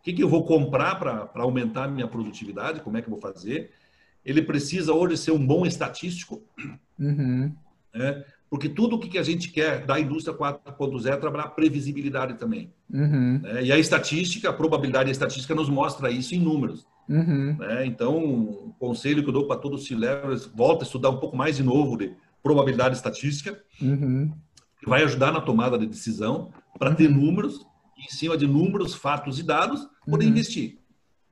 [0.00, 3.12] o que, que eu vou comprar para aumentar a minha produtividade, como é que eu
[3.12, 3.70] vou fazer.
[4.24, 6.42] Ele precisa hoje ser um bom estatístico,
[6.98, 7.54] uhum.
[7.94, 12.72] né, porque tudo o que a gente quer da indústria 4.0 é trabalhar previsibilidade também.
[12.92, 13.40] Uhum.
[13.42, 16.86] Né, e a estatística, a probabilidade estatística nos mostra isso em números.
[17.08, 17.56] Uhum.
[17.58, 21.18] Né, então, o conselho que eu dou para todos os C-Levels, volta a estudar um
[21.18, 23.60] pouco mais de novo de probabilidade estatística.
[23.80, 24.32] Uhum
[24.78, 28.94] que vai ajudar na tomada de decisão para ter números, e em cima de números,
[28.94, 30.30] fatos e dados, poder uhum.
[30.30, 30.78] investir.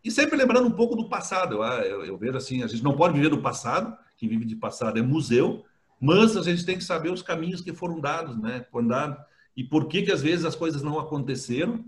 [0.05, 1.63] E sempre lembrando um pouco do passado.
[1.63, 4.57] Ah, eu, eu, vejo assim, a gente não pode viver do passado, quem vive de
[4.57, 5.65] passado é museu,
[6.01, 8.65] mas a gente tem que saber os caminhos que foram dados, né?
[8.71, 9.19] Foram dados,
[9.57, 11.85] e por que que às vezes as coisas não aconteceram,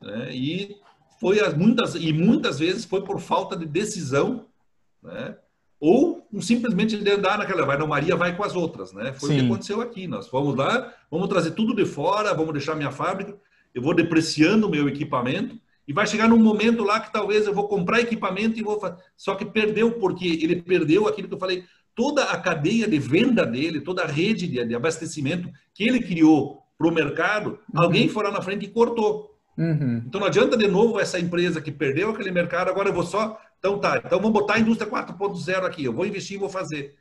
[0.00, 0.34] né?
[0.34, 0.76] E
[1.20, 4.46] foi as, muitas e muitas vezes foi por falta de decisão,
[5.02, 5.36] né?
[5.80, 9.14] ou simplesmente de andar naquela, vai na Maria, vai com as outras, né?
[9.14, 9.34] Foi Sim.
[9.34, 10.06] o que aconteceu aqui.
[10.06, 13.34] Nós vamos lá, vamos trazer tudo de fora, vamos deixar minha fábrica,
[13.74, 15.58] eu vou depreciando o meu equipamento
[15.88, 18.96] e vai chegar num momento lá que talvez eu vou comprar equipamento e vou fazer.
[19.16, 21.64] Só que perdeu, porque ele perdeu aquilo que eu falei,
[22.00, 26.88] toda a cadeia de venda dele, toda a rede de, abastecimento que ele criou para
[26.88, 27.82] o mercado, uhum.
[27.82, 29.38] alguém foi lá na frente e cortou.
[29.58, 30.02] Uhum.
[30.06, 33.38] Então não adianta de novo essa empresa que perdeu aquele mercado, agora eu vou só
[33.58, 36.94] então tá, então vamos botar a indústria 4.0 aqui, eu vou investir e vou fazer.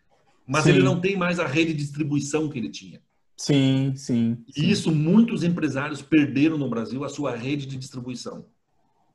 [0.46, 0.72] Mas sim.
[0.72, 3.00] ele não tem mais a rede de distribuição que ele tinha.
[3.38, 4.38] Sim, sim.
[4.50, 4.68] E sim.
[4.68, 8.46] isso muitos empresários perderam no Brasil a sua rede de distribuição.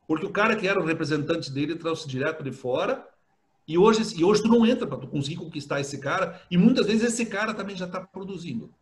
[0.09, 3.05] Porque o cara que era o representante dele trouxe direto de fora
[3.67, 6.87] e hoje, e hoje tu não entra para tu conseguir conquistar esse cara e muitas
[6.87, 8.73] vezes esse cara também já está produzindo.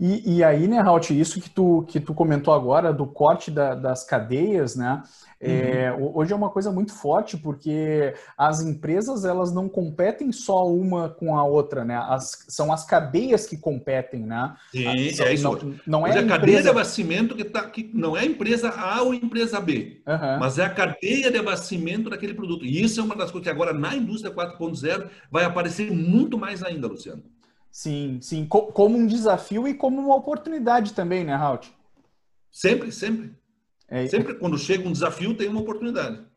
[0.00, 3.74] E, e, aí, né, Raut, isso que tu, que tu comentou agora do corte da,
[3.74, 5.02] das cadeias, né?
[5.40, 6.12] É, uhum.
[6.16, 11.36] Hoje é uma coisa muito forte porque as empresas elas não competem só uma com
[11.36, 11.96] a outra, né?
[11.96, 14.54] As, são as cadeias que competem, né?
[14.70, 15.44] Sim, são, é isso.
[15.44, 16.28] Não, não é a, empresa...
[16.28, 20.00] cadeia de abastecimento que, tá, que não é a empresa A ou a empresa B,
[20.06, 20.38] uhum.
[20.38, 22.64] mas é a cadeia de abastecimento daquele produto.
[22.64, 26.62] E isso é uma das coisas que agora na indústria 4.0 vai aparecer muito mais
[26.62, 27.22] ainda, Luciano.
[27.70, 31.72] Sim, sim, como um desafio e como uma oportunidade também, né, Raut?
[32.50, 33.36] Sempre, sempre.
[33.86, 36.27] É, sempre quando chega um desafio, tem uma oportunidade.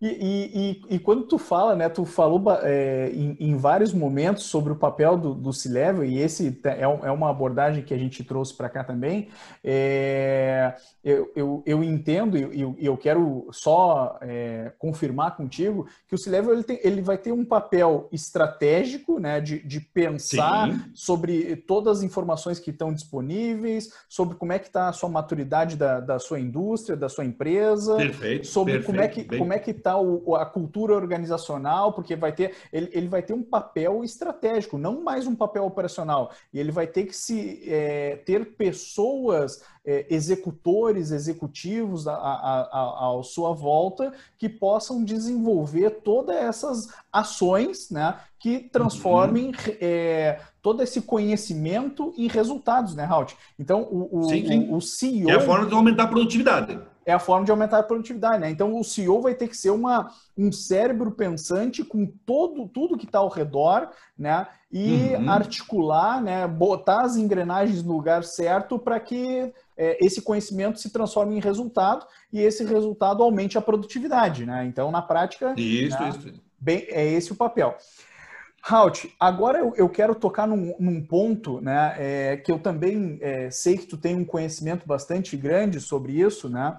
[0.00, 4.72] E, e, e, quando tu fala, né, tu falou é, em, em, vários momentos sobre
[4.72, 8.56] o papel do, do C-Level, e esse é, é, uma abordagem que a gente trouxe
[8.56, 9.28] para cá também,
[9.62, 10.74] é,
[11.04, 16.54] eu, eu, eu, entendo e eu, eu, quero só é, confirmar contigo que o C-Level
[16.54, 20.82] ele, ele vai ter um papel estratégico, né, de, de pensar Sim.
[20.94, 25.76] sobre todas as informações que estão disponíveis, sobre como é que está a sua maturidade
[25.76, 29.58] da, da sua indústria, da sua empresa, perfeito, sobre perfeito, como é que, como é
[29.58, 34.78] que está a cultura organizacional, porque vai ter ele, ele vai ter um papel estratégico,
[34.78, 36.30] não mais um papel operacional.
[36.52, 43.22] E ele vai ter que se é, ter pessoas, é, executores, executivos à, à, à,
[43.22, 49.76] sua volta que possam desenvolver todas essas ações, né, que transformem uhum.
[49.80, 53.34] é, todo esse conhecimento em resultados, né, Halt?
[53.58, 54.74] Então, o, o, sim, sim.
[54.74, 55.30] o CEO...
[55.30, 58.50] É a forma de aumentar a produtividade é a forma de aumentar a produtividade, né?
[58.50, 63.06] Então o CEO vai ter que ser uma, um cérebro pensante com todo tudo que
[63.06, 64.46] está ao redor, né?
[64.70, 65.30] E uhum.
[65.30, 66.46] articular, né?
[66.46, 72.06] Botar as engrenagens no lugar certo para que é, esse conhecimento se transforme em resultado
[72.32, 74.66] e esse resultado aumente a produtividade, né?
[74.66, 76.10] Então na prática, isso, né?
[76.10, 76.32] isso.
[76.60, 77.76] Bem, é esse o papel.
[78.62, 83.50] Halt, agora eu, eu quero tocar num, num ponto, né, é, que eu também é,
[83.50, 86.76] sei que tu tem um conhecimento bastante grande sobre isso, né,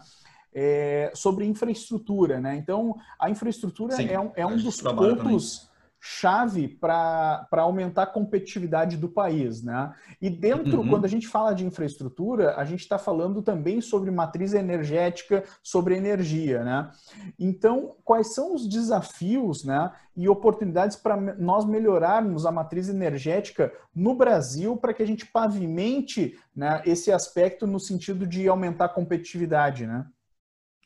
[0.53, 2.55] é, sobre infraestrutura, né?
[2.55, 5.70] Então, a infraestrutura Sim, é um, é um dos pontos
[6.03, 9.61] chave para aumentar a competitividade do país.
[9.61, 9.93] Né?
[10.19, 10.89] E dentro, uhum.
[10.89, 15.95] quando a gente fala de infraestrutura, a gente está falando também sobre matriz energética, sobre
[15.95, 16.63] energia.
[16.63, 16.91] Né?
[17.37, 24.15] Então, quais são os desafios né, e oportunidades para nós melhorarmos a matriz energética no
[24.15, 29.85] Brasil para que a gente pavimente né, esse aspecto no sentido de aumentar a competitividade?
[29.85, 30.03] Né?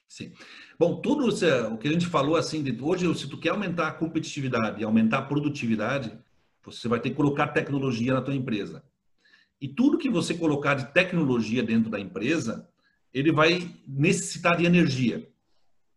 [0.07, 0.31] Sim.
[0.77, 3.91] Bom, tudo o que a gente falou assim, de, hoje, se tu quer aumentar a
[3.91, 6.17] competitividade e aumentar a produtividade,
[6.63, 8.83] você vai ter que colocar tecnologia na tua empresa.
[9.61, 12.67] E tudo que você colocar de tecnologia dentro da empresa,
[13.13, 15.27] ele vai necessitar de energia.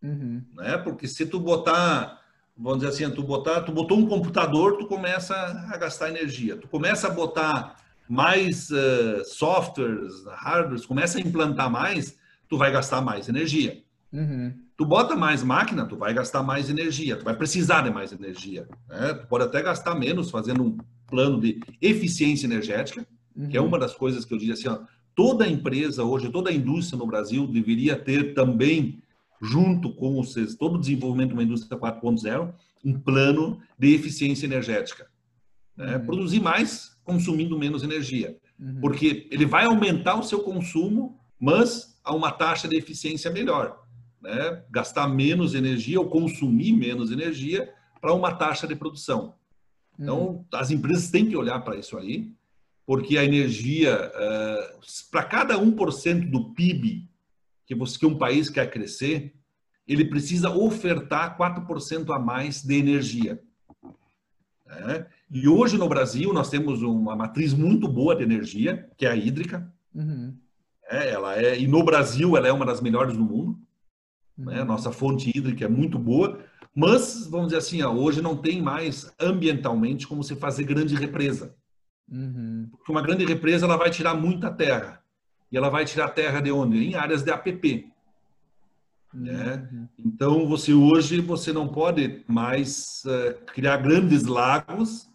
[0.01, 0.43] Uhum.
[0.55, 0.77] Né?
[0.77, 2.21] Porque se tu botar,
[2.57, 6.55] vamos dizer assim, tu botar, tu botou um computador, tu começa a gastar energia.
[6.55, 7.75] Tu começa a botar
[8.07, 13.83] mais uh, softwares, hardwares, começa a implantar mais, tu vai gastar mais energia.
[14.11, 14.53] Uhum.
[14.75, 18.67] Tu bota mais máquina, tu vai gastar mais energia, tu vai precisar de mais energia.
[18.87, 19.13] Né?
[19.13, 23.05] Tu pode até gastar menos fazendo um plano de eficiência energética,
[23.35, 23.49] uhum.
[23.49, 23.67] que é uhum.
[23.67, 24.79] uma das coisas que eu diria assim, ó,
[25.15, 29.01] toda empresa hoje, toda indústria no Brasil deveria ter também,
[29.41, 32.53] junto com vocês, todo o desenvolvimento de uma indústria 4.0,
[32.83, 35.07] um plano de eficiência energética.
[35.77, 35.97] Né?
[35.97, 36.05] Uhum.
[36.05, 38.37] Produzir mais, consumindo menos energia.
[38.59, 38.79] Uhum.
[38.81, 43.87] Porque ele vai aumentar o seu consumo, mas a uma taxa de eficiência melhor
[44.21, 49.35] né, gastar menos energia ou consumir menos energia para uma taxa de produção.
[49.97, 50.45] Então, uhum.
[50.53, 52.31] as empresas têm que olhar para isso aí,
[52.85, 54.79] porque a energia, uh,
[55.11, 57.07] para cada 1% do PIB
[57.65, 59.35] que, você, que um país quer crescer,
[59.87, 63.41] ele precisa ofertar 4% a mais de energia.
[64.67, 65.05] É?
[65.31, 69.15] E hoje no Brasil nós temos uma matriz muito boa de energia, que é a
[69.15, 69.71] hídrica.
[69.93, 70.35] Uhum.
[70.89, 73.59] É, ela é, e no Brasil ela é uma das melhores do mundo.
[74.39, 74.63] Né?
[74.63, 76.39] Nossa fonte hídrica é muito boa,
[76.73, 81.53] mas, vamos dizer assim, hoje não tem mais ambientalmente como se fazer grande represa.
[82.09, 82.69] Uhum.
[82.71, 85.03] Porque uma grande represa ela vai tirar muita terra.
[85.51, 86.77] E ela vai tirar terra de onde?
[86.77, 87.91] Em áreas de APP.
[89.13, 89.67] Né?
[89.71, 89.87] Uhum.
[89.97, 95.09] Então, você hoje você não pode mais uh, criar grandes lagos,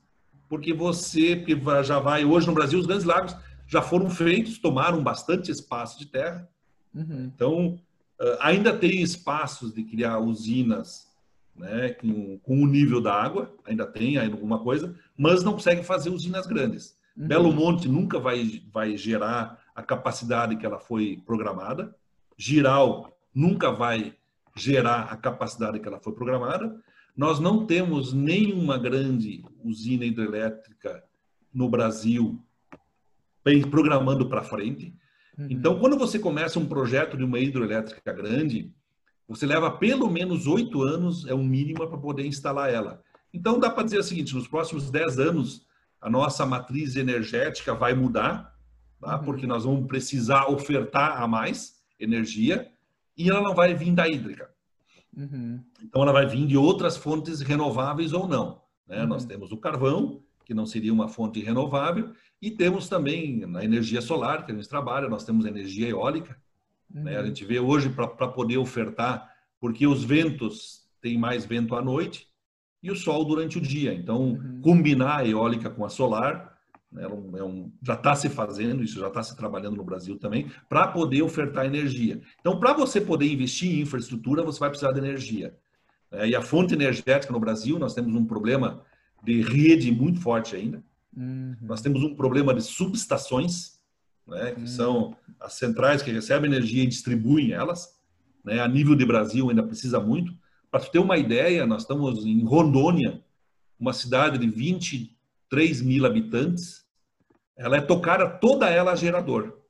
[0.48, 1.44] porque você
[1.84, 2.24] já vai.
[2.24, 3.34] Hoje no Brasil, os grandes lagos
[3.66, 6.46] já foram feitos, tomaram bastante espaço de terra.
[6.94, 7.30] Uhum.
[7.34, 7.78] Então,
[8.40, 11.12] ainda tem espaços de criar usinas
[11.56, 15.82] né, com, com o nível da água, ainda tem ainda alguma coisa, mas não consegue
[15.82, 16.96] fazer usinas grandes.
[17.16, 17.28] Uhum.
[17.28, 21.94] Belo Monte nunca vai, vai gerar a capacidade que ela foi programada.
[22.36, 24.16] Giral nunca vai
[24.56, 26.80] gerar a capacidade que ela foi programada.
[27.16, 31.02] Nós não temos nenhuma grande usina hidrelétrica
[31.52, 32.40] no Brasil
[33.70, 34.94] programando para frente.
[35.36, 35.46] Uhum.
[35.50, 38.72] Então, quando você começa um projeto de uma hidroelétrica grande,
[39.26, 43.02] você leva pelo menos oito anos, é o mínimo para poder instalar ela.
[43.32, 45.66] Então, dá para dizer o seguinte: nos próximos dez anos,
[46.00, 48.54] a nossa matriz energética vai mudar,
[49.00, 49.18] tá?
[49.18, 49.24] uhum.
[49.24, 52.70] porque nós vamos precisar ofertar a mais energia
[53.16, 54.50] e ela não vai vir da hídrica.
[55.16, 55.60] Uhum.
[55.82, 58.62] Então, ela vai vir de outras fontes renováveis ou não.
[58.86, 59.04] Né?
[59.06, 59.28] Nós uhum.
[59.28, 62.12] temos o carvão, que não seria uma fonte renovável,
[62.44, 66.36] e temos também na energia solar, que a gente trabalha, nós temos energia eólica.
[66.94, 67.04] Uhum.
[67.04, 67.16] Né?
[67.16, 67.26] A uhum.
[67.28, 72.28] gente vê hoje para poder ofertar, porque os ventos têm mais vento à noite
[72.82, 73.94] e o sol durante o dia.
[73.94, 74.60] Então, uhum.
[74.60, 76.54] combinar a eólica com a solar
[76.92, 80.50] né, é um, já está se fazendo, isso já está se trabalhando no Brasil também,
[80.68, 82.20] para poder ofertar energia.
[82.40, 85.56] Então, para você poder investir em infraestrutura, você vai precisar de energia.
[86.12, 88.82] É, e a fonte energética no Brasil, nós temos um problema
[89.22, 90.84] de rede muito forte ainda.
[91.16, 91.56] Uhum.
[91.62, 93.78] Nós temos um problema de subestações,
[94.26, 94.66] né, que uhum.
[94.66, 97.94] são as centrais que recebem energia e distribuem elas.
[98.44, 100.34] Né, a nível de Brasil ainda precisa muito.
[100.70, 103.22] Para ter uma ideia, nós estamos em Rondônia,
[103.78, 106.84] uma cidade de 23 mil habitantes.
[107.56, 109.60] Ela é tocada toda ela a gerador.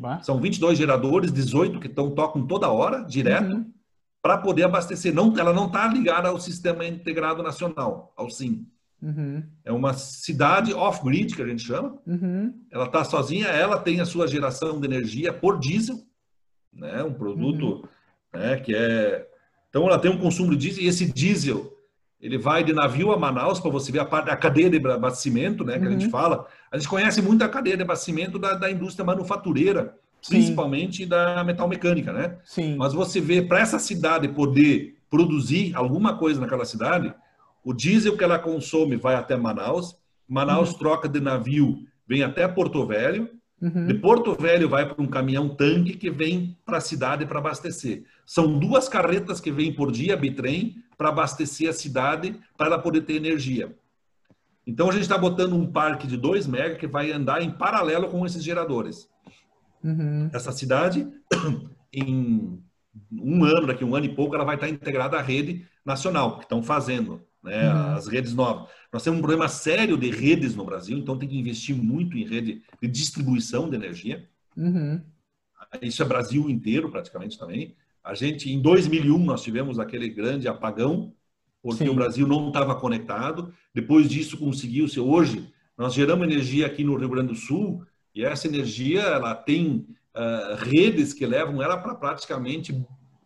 [0.00, 0.22] Bah.
[0.22, 3.72] São 22 geradores, 18 que estão tocam toda hora, direto, uhum.
[4.22, 5.14] para poder abastecer.
[5.14, 8.66] Não, ela não está ligada ao Sistema Integrado Nacional, ao SIM.
[9.02, 9.42] Uhum.
[9.64, 11.98] É uma cidade off-grid, que a gente chama.
[12.06, 12.54] Uhum.
[12.70, 15.98] Ela está sozinha, ela tem a sua geração de energia por diesel,
[16.72, 17.02] né?
[17.02, 17.82] um produto uhum.
[18.32, 19.26] né, que é.
[19.68, 21.72] Então, ela tem um consumo de diesel, e esse diesel
[22.20, 25.64] ele vai de navio a Manaus para você ver a, parte, a cadeia de abastecimento,
[25.64, 26.10] né, que a gente uhum.
[26.10, 26.46] fala.
[26.70, 30.34] A gente conhece muito a cadeia de abastecimento da, da indústria manufatureira, Sim.
[30.34, 32.36] principalmente da metal mecânica, né?
[32.44, 32.76] Sim.
[32.76, 37.12] Mas você vê, para essa cidade poder produzir alguma coisa naquela cidade,
[37.64, 39.96] o diesel que ela consome vai até Manaus,
[40.28, 40.78] Manaus uhum.
[40.78, 43.28] troca de navio, vem até Porto Velho,
[43.60, 43.86] uhum.
[43.86, 48.04] de Porto Velho vai para um caminhão tanque que vem para a cidade para abastecer.
[48.24, 53.02] São duas carretas que vêm por dia, bitrem, para abastecer a cidade para ela poder
[53.02, 53.74] ter energia.
[54.66, 58.08] Então a gente está botando um parque de 2 mega que vai andar em paralelo
[58.08, 59.08] com esses geradores.
[59.82, 60.30] Uhum.
[60.32, 61.08] Essa cidade,
[61.92, 62.62] em
[63.10, 66.44] um ano, daqui um ano e pouco, ela vai estar integrada à rede nacional, que
[66.44, 67.94] estão fazendo, né, uhum.
[67.94, 68.68] as redes novas.
[68.92, 72.24] Nós temos um problema sério de redes no Brasil, então tem que investir muito em
[72.24, 74.28] rede de distribuição de energia.
[74.56, 75.00] Uhum.
[75.80, 77.76] Isso é Brasil inteiro, praticamente também.
[78.02, 81.12] A gente, em 2001, nós tivemos aquele grande apagão,
[81.62, 81.90] porque Sim.
[81.90, 83.52] o Brasil não estava conectado.
[83.74, 84.98] Depois disso, conseguiu-se.
[84.98, 87.84] Hoje, nós geramos energia aqui no Rio Grande do Sul,
[88.14, 92.72] e essa energia ela tem uh, redes que levam ela para praticamente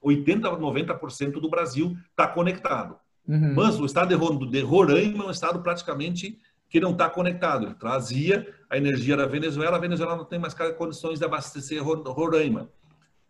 [0.04, 2.96] 80%, 90% do Brasil está conectado.
[3.26, 3.54] Uhum.
[3.54, 4.16] Mas o estado
[4.48, 7.66] de Roraima é um estado praticamente que não está conectado.
[7.66, 12.68] Ele trazia a energia da Venezuela, a Venezuela não tem mais condições de abastecer Roraima.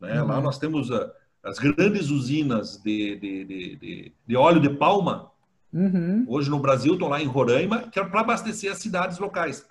[0.01, 0.21] Né?
[0.21, 0.29] Uhum.
[0.29, 1.11] Lá nós temos uh,
[1.43, 5.31] as grandes usinas de, de, de, de óleo de palma,
[5.73, 6.25] uhum.
[6.27, 9.67] hoje no Brasil, estão lá em Roraima, que é para abastecer as cidades locais.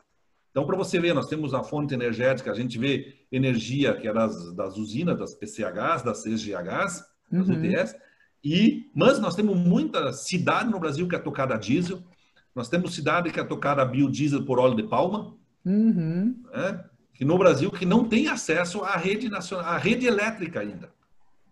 [0.52, 4.14] Então, para você ver, nós temos a fonte energética, a gente vê energia que é
[4.14, 7.56] das, das usinas, das PCHs, das CGHs, das uhum.
[7.56, 7.96] UTS,
[8.44, 12.04] e, mas nós temos muita cidade no Brasil que é tocada a diesel,
[12.54, 15.36] nós temos cidade que é tocada a biodiesel por óleo de palma,
[15.66, 16.44] uhum.
[16.54, 16.86] né?
[17.14, 20.91] que no Brasil que não tem acesso à rede nacional, à rede elétrica ainda.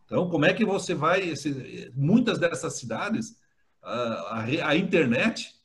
[0.05, 1.21] Então, como é que você vai?
[1.21, 3.35] Esse, muitas dessas cidades,
[3.81, 5.61] a, a, a internet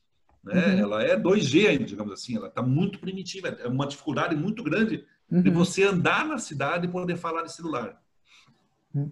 [0.46, 0.74] né?
[0.74, 0.78] Uhum.
[0.78, 5.42] Ela é 2G, digamos assim, ela está muito primitiva, é uma dificuldade muito grande uhum.
[5.42, 8.00] de você andar na cidade e poder falar de celular.
[8.94, 9.10] Uhum.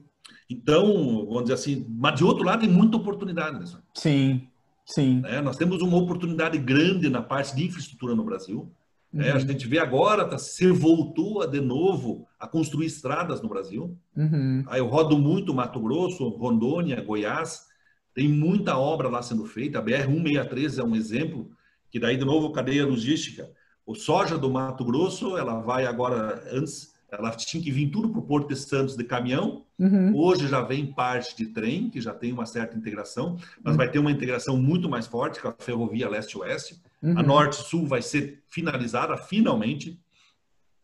[0.49, 3.59] Então, vamos dizer assim, mas de outro lado tem muita oportunidade.
[3.59, 3.81] Né?
[3.95, 4.49] Sim,
[4.85, 5.23] sim.
[5.25, 8.71] É, nós temos uma oportunidade grande na parte de infraestrutura no Brasil.
[9.17, 9.41] É, a uhum.
[9.41, 13.97] gente vê agora, tá, se voltou de novo a construir estradas no Brasil.
[14.17, 14.65] Uhum.
[14.67, 17.67] Aí eu rodo muito Mato Grosso, Rondônia, Goiás.
[18.13, 19.79] Tem muita obra lá sendo feita.
[19.79, 21.51] A BR-163 é um exemplo,
[21.91, 23.49] que daí, de novo, cadeia logística.
[23.87, 28.19] O soja do Mato Grosso, ela vai agora, antes, ela tinha que vir tudo para
[28.19, 29.64] o Porto de Santos de caminhão.
[29.79, 30.17] Uhum.
[30.17, 33.79] Hoje já vem parte de trem, que já tem uma certa integração, mas uhum.
[33.79, 36.81] vai ter uma integração muito mais forte com a ferrovia leste-oeste.
[37.03, 37.19] Uhum.
[37.19, 40.01] A norte-sul vai ser finalizada finalmente.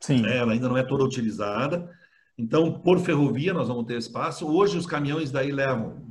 [0.01, 0.27] Sim.
[0.27, 1.91] Ela ainda não é toda utilizada.
[2.37, 4.47] Então, por ferrovia, nós vamos ter espaço.
[4.47, 6.03] Hoje, os caminhões daí levam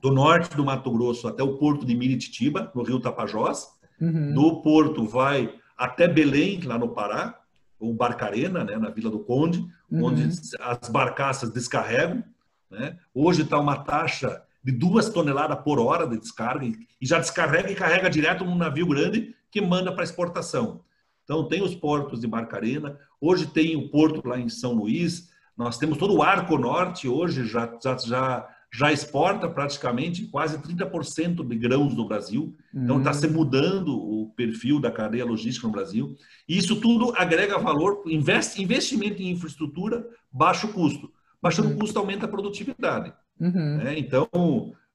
[0.00, 3.68] do norte do Mato Grosso até o porto de Mirititiba, no rio Tapajós.
[4.00, 4.34] Uhum.
[4.34, 7.38] Do porto vai até Belém, lá no Pará,
[7.78, 10.04] ou Barcarena, né, na Vila do Conde, uhum.
[10.04, 10.28] onde
[10.60, 12.22] as barcaças descarregam.
[12.70, 12.98] Né?
[13.14, 16.76] Hoje está uma taxa de duas toneladas por hora de descarga e
[17.06, 20.80] já descarrega e carrega direto num navio grande que manda para exportação.
[21.22, 25.78] Então tem os portos de Barcarena, hoje tem o porto lá em São Luís, nós
[25.78, 31.56] temos todo o Arco Norte hoje já, já, já já exporta praticamente quase 30% de
[31.56, 32.54] grãos do Brasil.
[32.74, 36.14] Então, está se mudando o perfil da cadeia logística no Brasil.
[36.46, 41.10] E isso tudo agrega valor, investe, investimento em infraestrutura, baixo custo.
[41.40, 41.78] Baixando uhum.
[41.78, 43.14] custo aumenta a produtividade.
[43.40, 43.78] Uhum.
[43.78, 43.98] Né?
[43.98, 44.28] Então,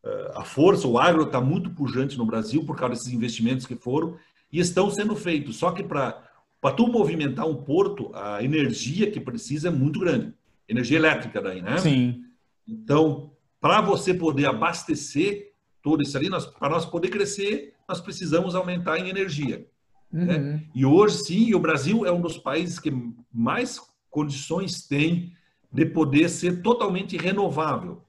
[0.03, 3.75] eh, a força, o agro está muito pujante no Brasil por causa desses investimentos que
[3.75, 4.15] foram
[4.53, 5.55] e estão sendo feitos.
[5.55, 6.21] Só que para
[6.77, 10.35] tu movimentar um porto, a energia que precisa é muito grande.
[10.69, 11.79] Energia elétrica daí, né?
[11.79, 12.25] Sim.
[12.67, 13.31] Então,
[13.61, 15.53] para você poder abastecer
[15.83, 19.65] tudo isso ali, para nós poder crescer, nós precisamos aumentar em energia.
[20.11, 20.21] Né?
[20.21, 20.25] Uhum.
[20.25, 20.63] Né?
[20.73, 22.91] E hoje, sim, o Brasil é um dos países que
[23.31, 25.33] mais condições tem
[25.71, 28.03] de poder ser totalmente renovável.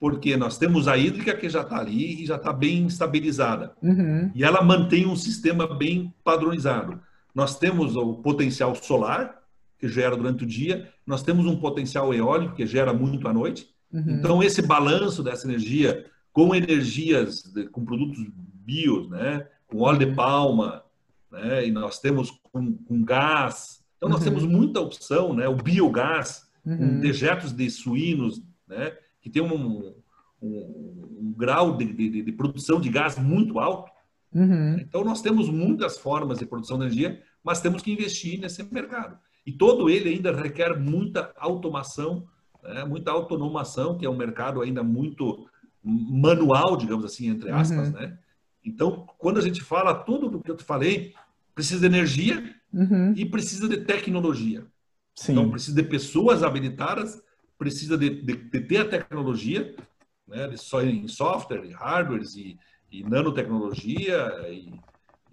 [0.00, 3.74] Porque nós temos a hídrica que já está ali e já está bem estabilizada.
[3.82, 4.30] Uhum.
[4.34, 7.00] E ela mantém um sistema bem padronizado.
[7.34, 9.42] Nós temos o potencial solar,
[9.78, 13.73] que gera durante o dia, nós temos um potencial eólico, que gera muito à noite,
[13.94, 14.16] Uhum.
[14.18, 19.46] Então, esse balanço dessa energia com energias, com produtos bios, né?
[19.68, 20.82] com óleo de palma,
[21.30, 21.64] né?
[21.64, 23.84] e nós temos com, com gás.
[23.96, 24.24] Então, nós uhum.
[24.24, 25.46] temos muita opção, né?
[25.46, 26.76] o biogás, uhum.
[26.76, 28.92] com dejetos de suínos, né?
[29.20, 29.94] que tem um,
[30.42, 33.92] um, um grau de, de, de, produção de gás muito alto.
[34.34, 34.76] Uhum.
[34.80, 39.16] Então, nós temos muitas formas de produção de energia, mas temos que investir nesse mercado.
[39.46, 42.26] E todo ele ainda requer muita automação
[42.64, 42.84] né?
[42.84, 45.48] muita autonomação, que é um mercado ainda muito
[45.82, 47.94] manual, digamos assim, entre aspas, uhum.
[47.94, 48.18] né?
[48.64, 51.12] Então, quando a gente fala tudo do que eu te falei,
[51.54, 53.12] precisa de energia uhum.
[53.14, 54.64] e precisa de tecnologia.
[55.14, 55.32] Sim.
[55.32, 57.22] Então, precisa de pessoas habilitadas,
[57.58, 59.76] precisa de, de, de ter a tecnologia,
[60.26, 60.48] né?
[60.48, 62.58] De só em software, hardwares e,
[62.90, 64.72] e nanotecnologia e,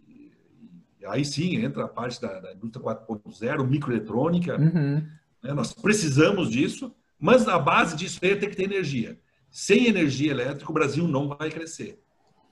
[0.07, 0.31] e,
[0.99, 4.59] e, aí sim entra a parte da, da indústria 4.0, microeletrônica.
[4.59, 4.95] Uhum.
[5.41, 5.53] Né?
[5.53, 9.17] Nós precisamos disso mas a base disso aí é ter que ter energia.
[9.51, 12.01] sem energia elétrica o Brasil não vai crescer.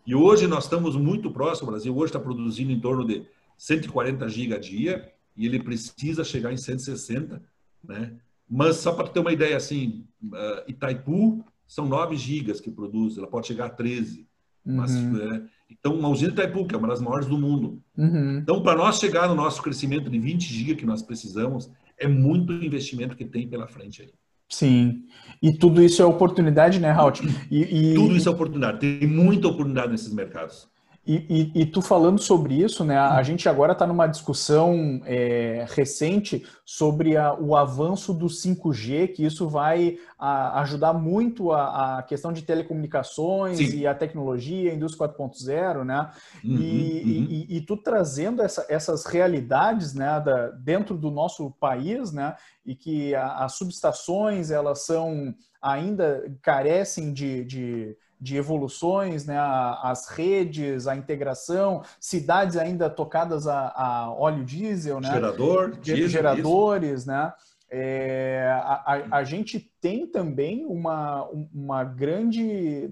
[0.05, 3.25] E hoje nós estamos muito próximo, o Brasil hoje está produzindo em torno de
[3.57, 7.41] 140 GB a dia e ele precisa chegar em 160,
[7.83, 8.13] né?
[8.49, 13.27] Mas só para ter uma ideia assim, uh, Itaipu são 9 gigas que produz, ela
[13.27, 14.27] pode chegar a 13.
[14.65, 14.75] Uhum.
[14.75, 17.81] Mas, é, então, uma usina Itaipu, que é uma das maiores do mundo.
[17.95, 18.39] Uhum.
[18.39, 22.53] Então, para nós chegar no nosso crescimento de 20 gigas que nós precisamos, é muito
[22.53, 24.13] investimento que tem pela frente aí.
[24.49, 25.03] Sim.
[25.41, 27.23] E tudo isso é oportunidade, né, Raut?
[27.49, 27.95] E, e...
[27.95, 28.79] Tudo isso é oportunidade.
[28.79, 30.67] Tem muita oportunidade nesses mercados.
[31.11, 32.95] E, e, e, tu falando sobre isso, né?
[32.95, 39.25] A gente agora está numa discussão é, recente sobre a, o avanço do 5G, que
[39.25, 43.79] isso vai a, ajudar muito a, a, questão de telecomunicações Sim.
[43.79, 46.11] e a tecnologia, a indústria 4.0, né?
[46.43, 47.45] Uhum, e, uhum.
[47.49, 52.35] e, tu trazendo essa, essas realidades, né, da, dentro do nosso país, né?
[52.63, 60.87] E que as subestações elas são ainda carecem de, de de evoluções, né, as redes,
[60.87, 65.11] a integração, cidades ainda tocadas a, a óleo diesel, né?
[65.11, 67.07] Gerador, diesel, geradores, isso.
[67.07, 67.33] né?
[67.71, 72.89] É, a, a, a, gente tem também uma, uma grande,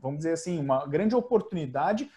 [0.00, 2.10] vamos dizer assim, uma grande oportunidade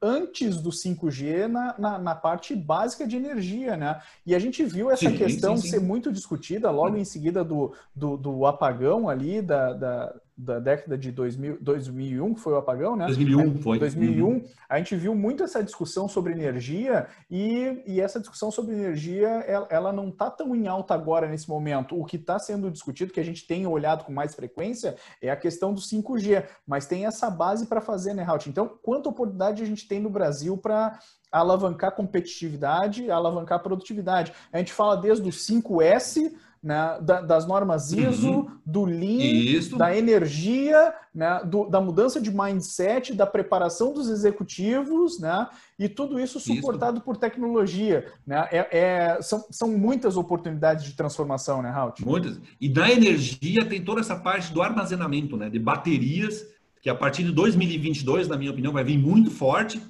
[0.00, 4.00] antes do 5G na, na, na, parte básica de energia, né?
[4.24, 5.68] E a gente viu essa sim, questão sim, sim.
[5.70, 10.96] ser muito discutida logo em seguida do, do, do apagão ali da, da da década
[10.96, 13.06] de 2000, 2001, que foi o apagão, né?
[13.06, 13.78] 2001 foi.
[13.80, 14.44] 2001, uhum.
[14.68, 19.66] a gente viu muito essa discussão sobre energia e, e essa discussão sobre energia, ela,
[19.68, 22.00] ela não está tão em alta agora nesse momento.
[22.00, 25.36] O que está sendo discutido, que a gente tem olhado com mais frequência, é a
[25.36, 28.48] questão do 5G, mas tem essa base para fazer, né, Raut?
[28.48, 31.00] Então, quanta oportunidade a gente tem no Brasil para
[31.32, 34.32] alavancar competitividade, alavancar produtividade?
[34.52, 36.32] A gente fala desde o 5S
[36.62, 38.50] né, da, das normas ISO, uhum.
[38.66, 39.76] do Lean, Isso.
[39.76, 45.46] da energia, né, do, da mudança de mindset, da preparação dos executivos, né,
[45.78, 47.04] e tudo isso suportado isso.
[47.04, 48.06] por tecnologia.
[48.26, 52.04] Né, é, é, são, são muitas oportunidades de transformação, né, Raut?
[52.04, 52.40] Muitas.
[52.60, 56.44] E da energia tem toda essa parte do armazenamento, né, de baterias,
[56.80, 59.80] que a partir de 2022, na minha opinião, vai vir muito forte.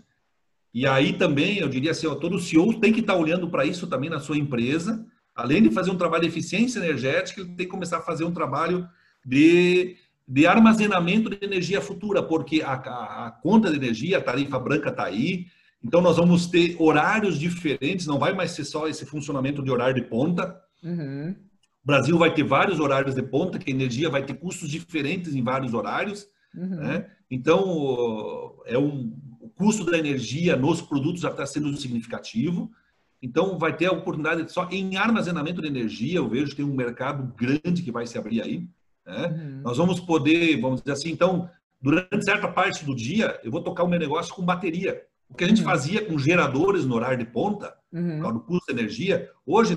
[0.72, 3.86] E aí também, eu diria assim, ó, todo CEO tem que estar olhando para isso
[3.86, 5.04] também na sua empresa,
[5.38, 8.32] além de fazer um trabalho de eficiência energética, ele tem que começar a fazer um
[8.32, 8.88] trabalho
[9.24, 14.58] de, de armazenamento de energia futura, porque a, a, a conta de energia, a tarifa
[14.58, 15.46] branca está aí,
[15.82, 19.94] então nós vamos ter horários diferentes, não vai mais ser só esse funcionamento de horário
[19.94, 20.60] de ponta.
[20.82, 21.36] Uhum.
[21.84, 25.36] O Brasil vai ter vários horários de ponta, que a energia vai ter custos diferentes
[25.36, 26.26] em vários horários.
[26.52, 26.66] Uhum.
[26.66, 27.06] Né?
[27.30, 32.72] Então, é um, o custo da energia nos produtos já está sendo significativo.
[33.20, 36.18] Então, vai ter a oportunidade só em armazenamento de energia.
[36.18, 38.68] Eu vejo que tem um mercado grande que vai se abrir aí.
[39.04, 39.26] Né?
[39.26, 39.60] Uhum.
[39.62, 41.50] Nós vamos poder, vamos dizer assim, então,
[41.80, 45.02] durante certa parte do dia, eu vou tocar o meu negócio com bateria.
[45.28, 45.68] O que a gente uhum.
[45.68, 48.32] fazia com geradores no horário de ponta, uhum.
[48.32, 49.76] do custo de energia, hoje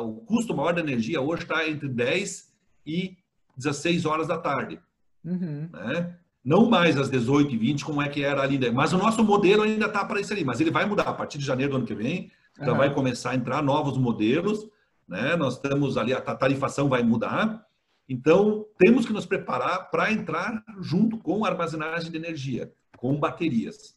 [0.00, 2.50] o custo maior da energia hoje está entre 10
[2.86, 3.16] e
[3.56, 4.80] 16 horas da tarde.
[5.24, 5.68] Uhum.
[5.72, 6.16] Né?
[6.44, 8.58] Não mais às 18 e 20, como é que era ali.
[8.70, 10.44] Mas o nosso modelo ainda está para isso ali.
[10.44, 12.30] Mas ele vai mudar a partir de janeiro do ano que vem
[12.60, 12.78] já uhum.
[12.78, 14.68] vai começar a entrar novos modelos,
[15.08, 15.34] né?
[15.36, 17.66] Nós temos ali, a tarifação vai mudar.
[18.08, 23.96] Então, temos que nos preparar para entrar junto com armazenagem de energia, com baterias.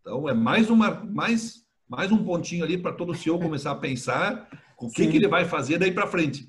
[0.00, 3.76] Então, é mais, uma, mais, mais um pontinho ali para todo o CEO começar a
[3.76, 4.48] pensar
[4.78, 6.48] o que, que ele vai fazer daí para frente.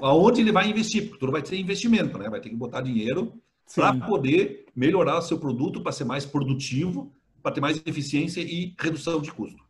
[0.00, 2.28] Aonde ele vai investir, porque tudo vai ter investimento, né?
[2.28, 3.32] Vai ter que botar dinheiro
[3.74, 7.12] para poder melhorar o seu produto, para ser mais produtivo,
[7.42, 9.69] para ter mais eficiência e redução de custo.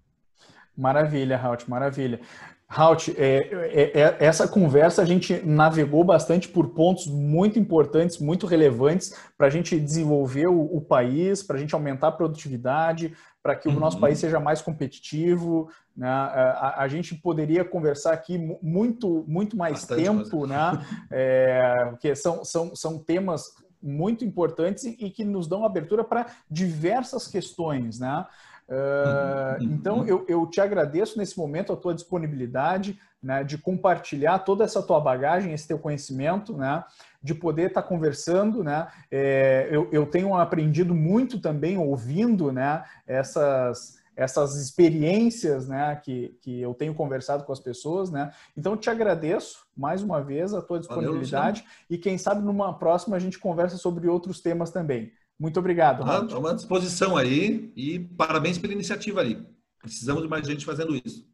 [0.81, 2.21] Maravilha, Raut, maravilha.
[2.67, 8.47] Raut, é, é, é, essa conversa a gente navegou bastante por pontos muito importantes, muito
[8.47, 13.13] relevantes para a gente desenvolver o, o país, para a gente aumentar a produtividade,
[13.43, 13.81] para que o uhum.
[13.81, 15.69] nosso país seja mais competitivo.
[15.97, 16.09] Né?
[16.09, 20.47] A, a, gente poderia conversar aqui muito, muito mais bastante tempo, coisa.
[20.47, 20.87] né?
[21.11, 23.53] É, porque são, são, são temas
[23.83, 28.25] muito importantes e, e que nos dão abertura para diversas questões, né?
[28.71, 34.63] Uh, então, eu, eu te agradeço nesse momento a tua disponibilidade né, de compartilhar toda
[34.63, 36.85] essa tua bagagem, esse teu conhecimento, né,
[37.21, 38.63] de poder estar tá conversando.
[38.63, 46.39] Né, é, eu, eu tenho aprendido muito também ouvindo né, essas, essas experiências né, que,
[46.41, 48.09] que eu tenho conversado com as pessoas.
[48.09, 48.33] Né?
[48.57, 53.17] Então, te agradeço mais uma vez a tua disponibilidade Valeu, e quem sabe numa próxima
[53.17, 55.13] a gente conversa sobre outros temas também.
[55.41, 56.03] Muito obrigado.
[56.03, 59.43] Estamos ah, à é disposição aí e parabéns pela iniciativa ali.
[59.81, 61.27] Precisamos de mais gente fazendo isso.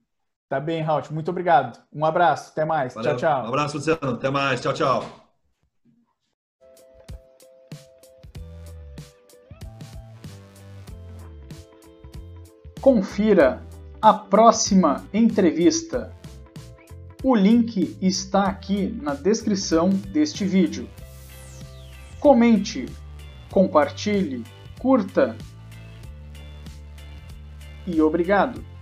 [0.49, 1.03] Tá bem, Raul.
[1.11, 1.83] Muito obrigado.
[1.93, 2.53] Um abraço.
[2.53, 2.95] Até mais.
[2.95, 3.17] Valeu.
[3.17, 3.45] Tchau, tchau.
[3.45, 4.15] Um abraço, Luciano.
[4.15, 4.61] Até mais.
[4.61, 5.05] Tchau, tchau.
[12.81, 13.61] Confira
[14.01, 16.15] a próxima entrevista.
[17.25, 20.89] O link está aqui na descrição deste vídeo.
[22.21, 22.87] Comente
[23.51, 24.43] compartilhe,
[24.79, 25.37] curta
[27.87, 28.76] e obrigado.